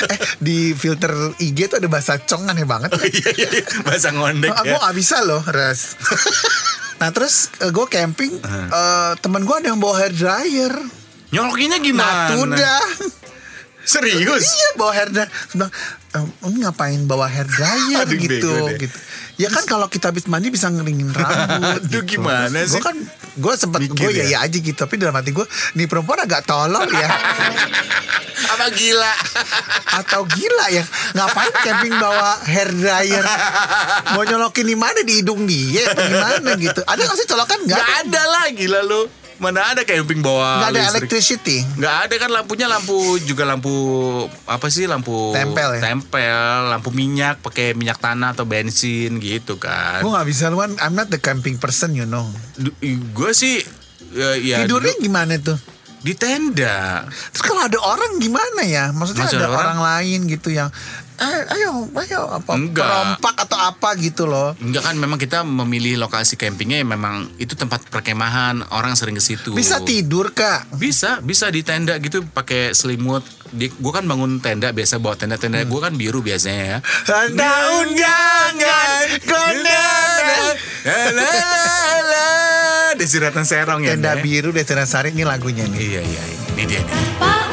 Eh 0.07 0.17
di 0.37 0.57
filter 0.71 1.09
IG 1.37 1.67
tuh 1.67 1.77
ada 1.77 1.87
bahasa 1.87 2.17
cong 2.17 2.47
aneh 2.47 2.63
banget 2.63 2.91
Iya 3.11 3.29
iya 3.35 3.49
iya. 3.51 3.65
Bahasa 3.81 4.09
ngondek 4.09 4.51
Aku 4.53 4.71
ya. 4.71 4.79
gak 4.79 4.95
bisa 4.95 5.21
loh 5.21 5.41
Res 5.43 5.95
Nah 6.97 7.09
terus 7.09 7.49
gue 7.53 7.85
camping 7.87 8.33
eh, 8.41 9.11
Temen 9.17 9.41
gue 9.41 9.55
ada 9.55 9.67
yang 9.67 9.79
bawa 9.79 9.99
hair 9.99 10.11
dryer 10.11 10.73
Nyolokinnya 11.29 11.77
Nah 11.77 11.83
gimana? 11.83 12.33
udah 12.35 12.81
Serius? 13.83 14.43
Iya 14.43 14.69
bawa 14.75 14.91
hair 14.91 15.09
dryer. 15.09 15.29
Bilang, 15.51 15.71
"Em, 16.11 16.25
ini 16.45 16.57
ngapain 16.61 17.01
bawa 17.03 17.25
hair 17.25 17.45
dryer 17.45 18.03
Aduh, 18.03 18.13
gitu? 18.15 18.53
gitu. 18.77 18.97
Ya 19.35 19.49
kan 19.49 19.65
kalau 19.65 19.89
kita 19.89 20.09
habis 20.09 20.25
mandi 20.25 20.47
bisa 20.47 20.69
ngeringin 20.69 21.09
rambut 21.09 21.81
Aduh, 21.81 22.03
gimana 22.05 22.61
gue 22.61 22.69
sih? 22.69 22.77
kan 22.77 22.93
gue 23.33 23.53
sempat 23.55 23.81
Mikir 23.81 23.97
gue 23.97 24.11
ya 24.13 24.23
ya? 24.23 24.29
ya 24.31 24.37
aja 24.45 24.53
gitu. 24.53 24.77
Tapi 24.77 24.95
dalam 24.95 25.13
hati 25.13 25.33
gue 25.33 25.45
nih 25.73 25.89
perempuan 25.89 26.21
agak 26.21 26.45
tolol 26.45 26.85
ya. 26.87 27.09
Apa 28.51 28.69
gila? 28.69 29.13
atau 29.91 30.21
gila 30.25 30.65
ya? 30.69 30.83
Ngapain 31.13 31.53
camping 31.61 31.93
bawa 31.95 32.37
hair 32.43 32.69
dryer? 32.69 33.25
Mau 34.13 34.21
nyolokin 34.21 34.63
di 34.63 34.75
mana? 34.75 35.01
Di 35.01 35.19
hidung 35.19 35.45
dia? 35.45 35.89
Gimana 35.89 36.53
gitu? 36.55 36.81
Ada 36.83 37.01
nggak 37.01 37.17
sih 37.17 37.27
colokan? 37.27 37.59
Nggak 37.65 37.79
Gak 37.79 37.89
ada 38.03 38.21
lah 38.23 38.45
gila 38.51 38.79
lu. 38.83 39.01
Mana 39.41 39.73
ada 39.73 39.81
camping 39.81 40.21
bawa 40.21 40.61
nggak 40.61 40.69
ada 40.69 40.77
listrik. 40.77 40.93
electricity 41.01 41.57
Nggak 41.81 41.95
ada 42.05 42.15
kan 42.21 42.29
lampunya 42.29 42.67
lampu 42.69 42.93
juga 43.25 43.41
lampu 43.43 43.73
apa 44.45 44.69
sih 44.69 44.85
lampu 44.85 45.33
Tempel 45.33 45.81
ya? 45.81 45.81
tempel 45.81 46.69
lampu 46.69 46.93
minyak 46.93 47.41
pakai 47.41 47.73
minyak 47.73 47.97
tanah 47.97 48.37
atau 48.37 48.45
bensin 48.45 49.17
gitu 49.17 49.57
kan. 49.57 50.05
gue 50.05 50.11
nggak 50.13 50.27
bisa 50.29 50.53
luan 50.53 50.77
I'm 50.77 50.93
not 50.93 51.09
the 51.09 51.17
camping 51.17 51.57
person 51.57 51.97
you 51.97 52.05
know 52.05 52.29
Gue 53.17 53.33
sih 53.33 53.65
ya, 54.13 54.37
ya 54.37 54.57
tidurnya 54.61 54.93
dulu 54.93 55.03
gimana 55.09 55.33
tuh 55.41 55.57
di 56.01 56.13
tenda. 56.17 57.05
Terus 57.31 57.43
kalau 57.45 57.61
ada 57.61 57.77
orang 57.77 58.17
gimana 58.17 58.65
ya? 58.65 58.89
Maksudnya 58.89 59.29
Maksudnya 59.29 59.47
ada 59.47 59.53
orang? 59.53 59.77
orang, 59.77 59.79
lain 59.85 60.19
gitu 60.25 60.49
yang 60.49 60.69
eh, 61.21 61.45
ayo 61.53 61.85
ayo 61.93 62.21
apa 62.33 62.57
Enggak. 62.57 62.81
perompak 62.81 63.35
atau 63.45 63.57
apa 63.61 63.89
gitu 64.01 64.25
loh. 64.25 64.57
Enggak 64.57 64.89
kan 64.89 64.97
memang 64.97 65.21
kita 65.21 65.45
memilih 65.45 66.01
lokasi 66.01 66.33
campingnya 66.33 66.81
ya 66.81 66.87
memang 66.89 67.29
itu 67.37 67.53
tempat 67.53 67.85
perkemahan 67.93 68.65
orang 68.73 68.97
sering 68.97 69.13
ke 69.13 69.21
situ. 69.21 69.53
Bisa 69.53 69.77
tidur 69.85 70.33
kak. 70.33 70.73
Bisa, 70.81 71.21
bisa 71.21 71.53
di 71.53 71.61
tenda 71.61 71.93
gitu 72.01 72.25
pakai 72.25 72.73
selimut. 72.73 73.21
Di, 73.51 73.67
gue 73.67 73.91
kan 73.91 74.07
bangun 74.07 74.39
tenda 74.41 74.71
biasa 74.73 74.97
bawa 74.97 75.13
tenda-tenda. 75.13 75.61
Gue 75.67 75.77
kan 75.83 75.93
biru 75.93 76.25
biasanya 76.25 76.63
ya. 76.65 76.77
Ada 77.05 77.51
undangan 77.83 79.05
kondangan. 79.27 80.55
La, 83.01 83.09
la, 83.09 83.17
la, 83.17 83.17
la. 83.17 83.17
Desi 83.17 83.17
Ratna 83.17 83.43
Serong 83.43 83.81
ya. 83.81 83.97
Tenda 83.97 84.13
Nek? 84.13 84.23
biru 84.23 84.53
Destina 84.53 84.85
Sari 84.85 85.09
ini 85.09 85.25
lagunya 85.25 85.65
nih. 85.65 85.79
Iya, 85.81 86.01
iya, 86.05 86.21
iya. 86.21 86.37
Ini 86.53 86.63
dia 86.69 86.81
nih. 86.85 87.50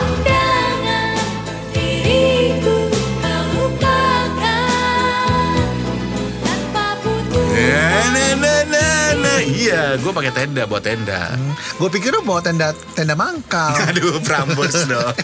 Iya, 9.40 9.83
gue 9.96 10.11
pakai 10.11 10.33
tenda 10.33 10.62
buat 10.64 10.81
tenda. 10.81 11.35
Gue 11.74 11.88
pikir 11.88 12.11
lu 12.11 12.20
bawa 12.20 12.40
tenda 12.40 12.70
tenda 12.92 13.14
mangkal. 13.14 13.70
Aduh, 13.88 14.18
Prambors 14.20 14.74
dong. 14.90 15.14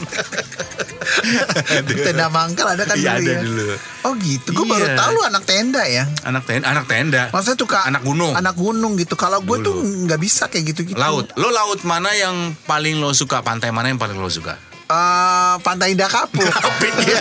Aduh. 1.71 1.97
tenda 2.01 2.27
mangkal 2.29 2.67
ada 2.69 2.85
kan 2.85 2.97
Iya, 2.97 3.13
dulu 3.13 3.21
ada 3.21 3.31
ya. 3.31 3.41
dulu. 3.43 3.67
Oh 4.03 4.13
gitu. 4.17 4.49
Gue 4.53 4.67
baru 4.67 4.87
Iya. 4.87 4.97
tahu 4.97 5.11
lu 5.11 5.23
anak 5.23 5.43
tenda 5.45 5.83
ya. 5.85 6.05
Anak 6.23 6.43
tenda, 6.45 6.65
anak 6.67 6.85
tenda. 6.87 7.23
Maksudnya 7.29 7.57
tuh 7.57 7.69
kak 7.69 7.85
Anak 7.85 8.03
gunung. 8.03 8.33
Anak 8.33 8.55
gunung 8.55 8.93
gitu. 8.95 9.15
Kalau 9.15 9.41
gue 9.41 9.57
tuh 9.61 9.75
nggak 9.75 10.19
bisa 10.19 10.47
kayak 10.47 10.65
gitu 10.71 10.81
gitu. 10.87 10.99
Laut. 10.99 11.29
Lo 11.35 11.49
laut 11.49 11.83
mana 11.83 12.13
yang 12.13 12.35
paling 12.65 12.97
lo 12.97 13.11
suka? 13.11 13.41
Pantai 13.41 13.69
mana 13.69 13.89
yang 13.89 13.99
paling 13.99 14.15
lo 14.15 14.29
suka? 14.29 14.55
Eh, 14.85 15.55
Pantai 15.61 15.93
Indah 15.93 16.07
Kapuk. 16.07 16.45
Kapik 16.65 16.95
ya. 17.03 17.21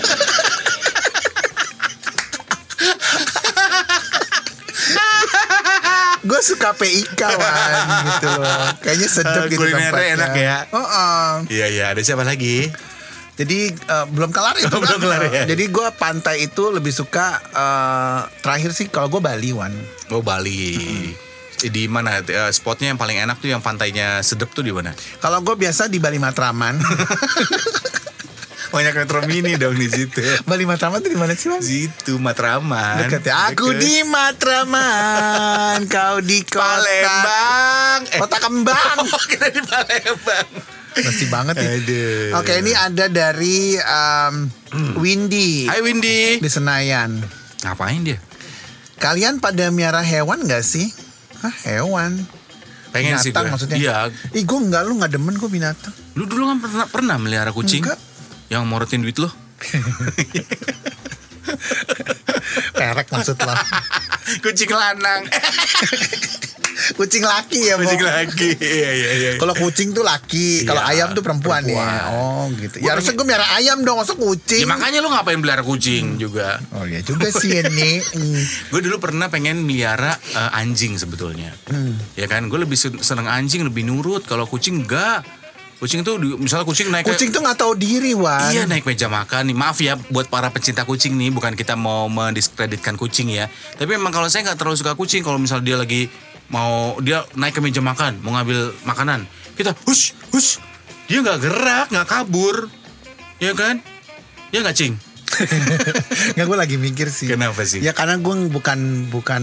Gue 6.23 6.39
suka 6.41 6.71
PIK 6.71 7.19
wan 7.19 7.73
gitu 8.07 8.27
loh 8.33 8.47
kayaknya 8.79 9.07
sedap 9.07 9.43
Eh, 9.43 9.49
gitu 9.49 9.59
kulinernya 9.59 9.91
tempatnya. 9.91 10.15
enak 10.15 10.31
ya. 10.33 10.57
Oh, 10.69 10.79
oh. 10.79 11.29
Iya 11.47 11.65
iya. 11.67 11.85
Ada 11.89 12.01
siapa 12.01 12.23
lagi? 12.23 12.71
jadi 13.33 13.59
eh, 13.69 14.05
belum 14.07 14.29
kelar 14.29 14.53
itu 14.55 14.69
Belum 14.71 14.85
kan 14.85 14.99
kelar 14.99 15.21
ya. 15.25 15.43
jadi 15.45 15.63
gue 15.65 15.87
pantai 15.93 16.45
itu 16.45 16.63
lebih 16.69 16.91
suka 16.91 17.27
eh, 17.43 18.19
terakhir 18.39 18.71
sih 18.71 18.87
kalau 18.87 19.09
gue 19.09 19.19
Bali 19.19 19.51
wan 19.51 19.73
Oh 20.07 20.21
Bali. 20.21 21.11
Di 21.59 21.87
mana 21.87 22.19
spotnya 22.49 22.87
yang 22.87 22.99
paling 22.99 23.17
enak 23.17 23.39
tuh 23.39 23.47
yang 23.47 23.59
pantainya 23.59 24.19
sedep 24.19 24.51
tuh 24.51 24.61
di 24.61 24.69
mana? 24.69 24.91
kalau 25.17 25.39
gue 25.39 25.55
biasa 25.57 25.87
di 25.87 25.95
Bali 25.95 26.17
Matraman 26.17 26.75
Banyak 28.73 29.05
metro 29.05 29.21
mini 29.29 29.53
dong 29.53 29.77
di 29.77 29.85
situ. 29.85 30.17
Bali 30.49 30.65
Matraman 30.65 30.97
itu 30.97 31.13
di 31.13 31.19
mana 31.21 31.37
sih 31.37 31.45
wan 31.45 31.61
Situ 31.61 32.17
Matraman. 32.17 33.05
Deket 33.05 33.29
ya. 33.29 33.53
Aku 33.53 33.69
Deket. 33.69 33.85
di 33.85 33.95
Matraman, 34.01 35.77
kau 35.93 36.17
di 36.25 36.41
kota 36.41 36.81
Palembang. 36.81 37.99
Eh, 38.09 38.17
Kota 38.17 38.37
Kembang. 38.41 38.97
oh, 39.13 39.23
kita 39.29 39.53
di 39.53 39.61
Palembang. 39.61 40.47
Masih 40.93 41.27
banget 41.29 41.55
ya. 41.61 41.69
Aduh. 41.69 42.41
Oke, 42.41 42.53
ini 42.65 42.73
ada 42.73 43.05
dari 43.09 43.77
um, 43.77 44.49
Windy 44.97 45.69
Hai 45.69 45.81
Windy. 45.85 46.41
di 46.41 46.49
Senayan. 46.49 47.21
Ngapain 47.61 48.01
dia? 48.01 48.17
Kalian 48.97 49.37
pada 49.37 49.69
miara 49.69 50.01
hewan 50.01 50.49
gak 50.49 50.65
sih? 50.65 50.89
Hah, 51.45 51.53
hewan? 51.69 52.25
Pengen 52.89 53.17
sih 53.17 53.29
binatang 53.29 53.49
gue. 53.49 53.53
maksudnya? 53.53 53.77
Iya. 53.77 53.97
Ih, 54.33 54.45
gue 54.45 54.59
enggak, 54.65 54.81
lu 54.85 54.97
gak 54.97 55.13
demen 55.13 55.37
gue 55.37 55.49
binatang. 55.49 55.93
Lu 56.17 56.25
dulu 56.25 56.45
kan 56.49 56.57
pernah 56.61 56.85
pernah 56.89 57.15
melihara 57.21 57.53
kucing? 57.53 57.85
Enggak. 57.85 57.97
Yang 58.49 58.63
morotin 58.65 59.01
duit 59.01 59.17
lo? 59.17 59.29
Perek 62.73 63.07
maksud 63.09 63.37
lo. 63.39 63.53
kucing 64.43 64.71
lanang. 64.71 65.21
kucing 66.99 67.23
laki 67.23 67.69
ya, 67.69 67.75
kucing 67.79 68.01
lagi. 68.01 68.49
Iya 68.59 68.89
iya 68.91 69.09
iya. 69.15 69.31
Kalau 69.37 69.53
kucing 69.55 69.93
tuh 69.93 70.03
laki, 70.03 70.65
kalau 70.65 70.81
Iya, 70.83 71.05
ayam 71.05 71.15
tuh 71.15 71.23
perempuan, 71.23 71.63
ya. 71.63 71.79
perempuan. 71.79 72.11
Oh, 72.11 72.43
gitu. 72.51 72.75
Gua 72.81 72.83
ya 72.83 72.89
harusnya 72.97 73.13
gue 73.13 73.25
miara 73.25 73.45
ayam 73.55 73.77
dong, 73.81 73.97
masa 74.01 74.13
kucing. 74.17 74.63
Ya 74.63 74.67
makanya 74.67 74.99
lu 74.99 75.07
ngapain 75.07 75.39
melihara 75.39 75.63
kucing 75.63 76.17
juga? 76.17 76.59
Oh 76.75 76.83
iya 76.83 76.99
juga 76.99 77.29
sih 77.31 77.61
ini. 77.61 78.01
Hmm. 78.01 78.41
Gue 78.73 78.79
dulu 78.83 78.99
pernah 78.99 79.29
pengen 79.29 79.63
melihara 79.63 80.17
eh, 80.17 80.59
anjing 80.59 80.97
sebetulnya. 80.97 81.53
Hmm. 81.69 81.95
Ya 82.17 82.27
kan, 82.27 82.49
gue 82.49 82.59
lebih 82.59 82.75
sen- 82.75 82.99
seneng 82.99 83.29
anjing, 83.29 83.63
lebih 83.63 83.85
nurut. 83.85 84.25
Kalau 84.25 84.43
kucing 84.43 84.83
enggak. 84.83 85.23
Kucing 85.83 85.99
tuh 85.99 86.15
misalnya 86.39 86.63
kucing 86.63 86.87
naik 86.87 87.03
ke- 87.03 87.11
Kucing 87.11 87.35
tuh 87.35 87.43
nggak 87.43 87.59
tahu 87.59 87.75
diri, 87.75 88.15
Wan. 88.15 88.55
Iya 88.55 88.63
naik 88.63 88.87
meja 88.87 89.11
makan 89.11 89.51
nih. 89.51 89.55
Maaf 89.57 89.83
ya 89.83 89.99
buat 89.99 90.31
para 90.31 90.47
pencinta 90.47 90.87
kucing 90.87 91.11
nih, 91.13 91.27
bukan 91.27 91.59
kita 91.59 91.75
mau 91.75 92.07
mendiskreditkan 92.07 92.95
kucing 92.95 93.27
ya. 93.27 93.51
Tapi 93.75 93.99
memang 93.99 94.15
kalau 94.15 94.31
saya 94.31 94.47
nggak 94.47 94.63
terlalu 94.63 94.79
suka 94.79 94.95
kucing, 94.95 95.27
kalau 95.27 95.35
misalnya 95.35 95.67
dia 95.67 95.75
lagi 95.75 96.01
mau 96.47 96.95
dia 97.03 97.27
naik 97.35 97.59
ke 97.59 97.61
meja 97.61 97.83
makan, 97.83 98.23
mau 98.23 98.31
ngambil 98.31 98.71
makanan, 98.87 99.27
kita 99.59 99.75
hush 99.83 100.15
hush, 100.31 100.63
dia 101.11 101.19
nggak 101.19 101.43
gerak, 101.43 101.87
nggak 101.91 102.07
kabur, 102.07 102.71
ya 103.43 103.51
kan? 103.51 103.83
Ya 104.55 104.63
nggak 104.63 104.79
cing. 104.79 104.95
Nggak 106.35 106.45
gue 106.45 106.57
lagi 106.57 106.75
mikir 106.77 107.07
sih. 107.09 107.27
Kenapa 107.29 107.63
sih? 107.65 107.79
Ya 107.81 107.91
karena 107.91 108.17
gue 108.19 108.35
bukan 108.49 109.09
bukan 109.09 109.41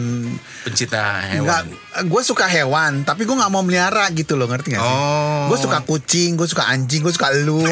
Pencinta 0.61 1.25
Enggak, 1.33 1.65
hewan. 1.67 2.07
gue 2.07 2.23
suka 2.23 2.47
hewan, 2.47 2.93
tapi 3.03 3.25
gue 3.25 3.33
nggak 3.33 3.53
mau 3.53 3.65
melihara 3.65 4.07
gitu 4.13 4.37
loh, 4.37 4.45
ngerti 4.45 4.77
gak 4.77 4.83
sih? 4.85 4.93
Oh. 4.93 5.49
Gue 5.49 5.59
suka 5.59 5.81
kucing, 5.83 6.37
gue 6.37 6.45
suka 6.45 6.69
anjing, 6.69 7.01
gue 7.01 7.13
suka 7.13 7.33
lu. 7.33 7.65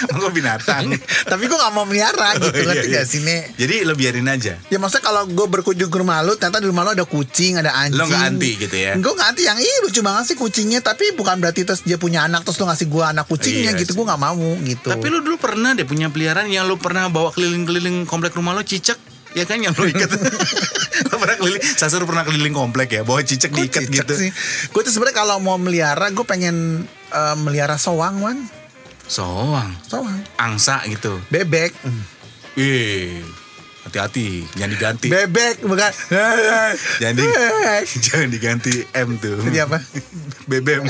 Gue 0.00 0.32
binatang. 0.32 0.90
tapi 1.30 1.44
gue 1.44 1.54
nggak 1.54 1.74
mau 1.76 1.84
melihara 1.84 2.34
gitu, 2.40 2.50
Oh, 2.50 2.56
iya, 2.56 2.66
ngerti 2.72 2.88
iya. 2.88 2.96
gak 3.00 3.06
sih, 3.06 3.20
Nek? 3.20 3.42
Jadi 3.56 3.74
lo 3.84 3.92
biarin 3.94 4.26
aja. 4.26 4.56
Ya 4.58 4.78
maksudnya 4.80 5.04
kalau 5.04 5.22
gue 5.28 5.46
berkunjung 5.46 5.92
ke 5.92 5.98
rumah 6.00 6.24
lu, 6.24 6.40
ternyata 6.40 6.64
di 6.64 6.68
rumah 6.72 6.88
lu 6.88 6.96
ada 6.96 7.04
kucing, 7.04 7.60
ada 7.60 7.76
anjing. 7.76 8.00
Lo 8.00 8.08
nggak 8.08 8.24
anti 8.32 8.50
gitu 8.56 8.76
ya? 8.80 8.96
Gue 8.96 9.12
nggak 9.12 9.28
anti 9.36 9.42
yang 9.44 9.60
ih 9.60 9.76
lucu 9.84 10.00
banget 10.00 10.32
sih 10.32 10.36
kucingnya, 10.40 10.80
tapi 10.80 11.12
bukan 11.12 11.36
berarti 11.36 11.68
terus 11.68 11.84
dia 11.84 12.00
punya 12.00 12.24
anak 12.24 12.48
terus 12.48 12.56
lu 12.56 12.64
ngasih 12.64 12.88
gue 12.88 13.04
anak 13.04 13.28
kucingnya 13.28 13.76
Iya 13.76 13.80
gitu, 13.84 13.92
gue 13.92 14.04
nggak 14.08 14.20
mau 14.20 14.48
gitu. 14.64 14.88
Tapi 14.88 15.06
lu 15.12 15.20
dulu 15.20 15.36
pernah 15.36 15.76
deh 15.76 15.84
punya 15.84 16.08
peliharaan 16.08 16.48
yang 16.48 16.64
lu 16.64 16.80
pernah 16.80 17.12
bawa 17.12 17.19
keliling-keliling 17.28 18.04
komplek 18.04 18.32
rumah 18.32 18.52
lo 18.52 18.62
cicak 18.62 18.96
ya 19.30 19.44
kan 19.44 19.58
yang 19.58 19.70
lo 19.72 19.84
ikat 19.84 20.10
lo 21.06 21.14
pernah 21.14 21.36
keliling 21.36 21.62
sasur 21.62 22.02
pernah 22.02 22.24
keliling 22.24 22.50
komplek 22.50 22.88
ya 22.90 23.02
bawa 23.02 23.20
cicak 23.20 23.48
diikat 23.48 23.84
cicak 23.84 24.08
gitu 24.08 24.12
sih. 24.16 24.30
Gue 24.68 24.80
tuh 24.80 24.90
sebenarnya 24.90 25.16
kalau 25.18 25.36
mau 25.38 25.54
melihara, 25.54 26.08
gue 26.08 26.24
pengen 26.24 26.82
eh, 27.08 27.36
melihara 27.36 27.76
soang, 27.76 28.18
wan. 28.18 28.38
soang 29.04 29.70
Soang. 29.84 30.18
angsa 30.36 30.80
gitu 30.84 31.18
Bebek. 31.28 31.74
eh 32.54 33.18
hati-hati 33.80 34.46
jangan 34.52 34.70
diganti 34.70 35.08
Bebek 35.08 35.62
bukan. 35.62 35.90
jangan 37.00 37.14
di- 37.14 37.26
Bebek. 37.26 37.82
jangan 38.06 38.28
diganti 38.28 38.74
M 38.88 39.08
tuh 39.16 39.38
Jadi 39.40 39.58
apa? 39.58 39.78
bebem 40.46 40.86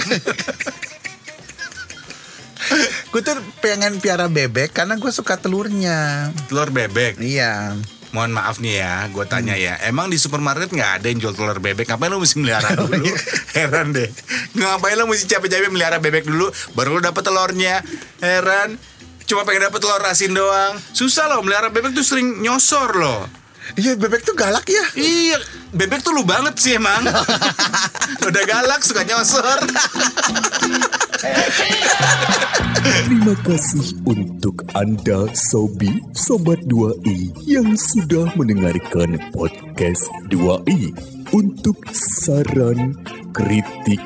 Gue 3.12 3.20
tuh 3.20 3.38
pengen 3.58 3.98
piara 3.98 4.26
bebek 4.26 4.72
karena 4.72 4.94
gue 4.94 5.10
suka 5.10 5.36
telurnya. 5.36 6.30
telur 6.46 6.70
bebek? 6.70 7.18
Iya. 7.18 7.74
mohon 8.10 8.34
maaf 8.34 8.58
nih 8.58 8.82
ya 8.82 9.06
gue 9.06 9.22
tanya 9.22 9.54
ya. 9.54 9.78
Emang 9.86 10.10
di 10.10 10.18
supermarket 10.18 10.68
nggak 10.68 10.98
ada 10.98 11.06
yang 11.06 11.22
jual 11.22 11.30
telur 11.30 11.58
bebek? 11.58 11.86
Ngapain 11.86 12.10
lo 12.10 12.18
mesti 12.18 12.42
melihara 12.42 12.74
dulu? 12.78 13.06
heran 13.54 13.94
deh. 13.94 14.10
Ngapain 14.58 14.98
lo 14.98 15.06
mesti 15.06 15.30
capek-capek 15.30 15.70
melihara 15.70 16.02
bebek 16.02 16.26
dulu 16.26 16.50
baru 16.74 16.98
lo 16.98 17.00
dapet 17.00 17.22
telurnya? 17.22 17.78
Heran. 18.18 18.74
Cuma 19.24 19.46
pengen 19.46 19.70
dapet 19.70 19.78
telur 19.78 20.02
asin 20.02 20.34
doang. 20.34 20.74
Susah 20.90 21.30
loh 21.30 21.46
melihara 21.46 21.70
bebek 21.70 21.94
tuh 21.94 22.02
sering 22.02 22.42
nyosor 22.42 22.98
loh 22.98 23.30
Iya 23.78 23.94
bebek 23.94 24.22
tuh 24.26 24.34
galak 24.34 24.66
ya. 24.66 24.84
iya 24.98 25.38
bebek 25.70 26.02
tuh 26.02 26.10
lu 26.10 26.26
banget 26.26 26.54
sih 26.58 26.74
emang 26.74 27.06
udah 28.26 28.44
galak 28.46 28.82
suka 28.82 29.06
nyosor 29.06 29.58
Terima 32.80 33.34
kasih 33.44 33.92
untuk 34.08 34.64
Anda 34.72 35.28
Sobi 35.36 36.00
Sobat 36.16 36.64
2i 36.64 37.30
yang 37.44 37.76
sudah 37.76 38.32
mendengarkan 38.40 39.20
podcast 39.30 40.08
2i. 40.32 40.90
Untuk 41.30 41.76
saran, 41.94 42.96
kritik, 43.30 44.00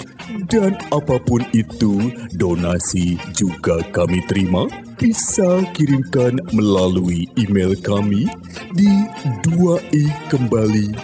dan 0.51 0.77
apa 0.93 1.17
pun 1.23 1.41
itu, 1.57 2.13
donasi 2.37 3.17
juga 3.33 3.81
kami 3.95 4.21
terima. 4.29 4.67
Bisa 4.99 5.63
kirimkan 5.75 6.39
melalui 6.55 7.27
email 7.35 7.75
kami 7.83 8.31
di 8.79 8.93
2i 9.43 10.05
kembali 10.31 10.95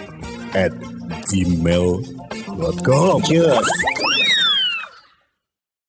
at 0.55 0.73
gmail.com. 1.29 3.17
Cheers. 3.27 4.00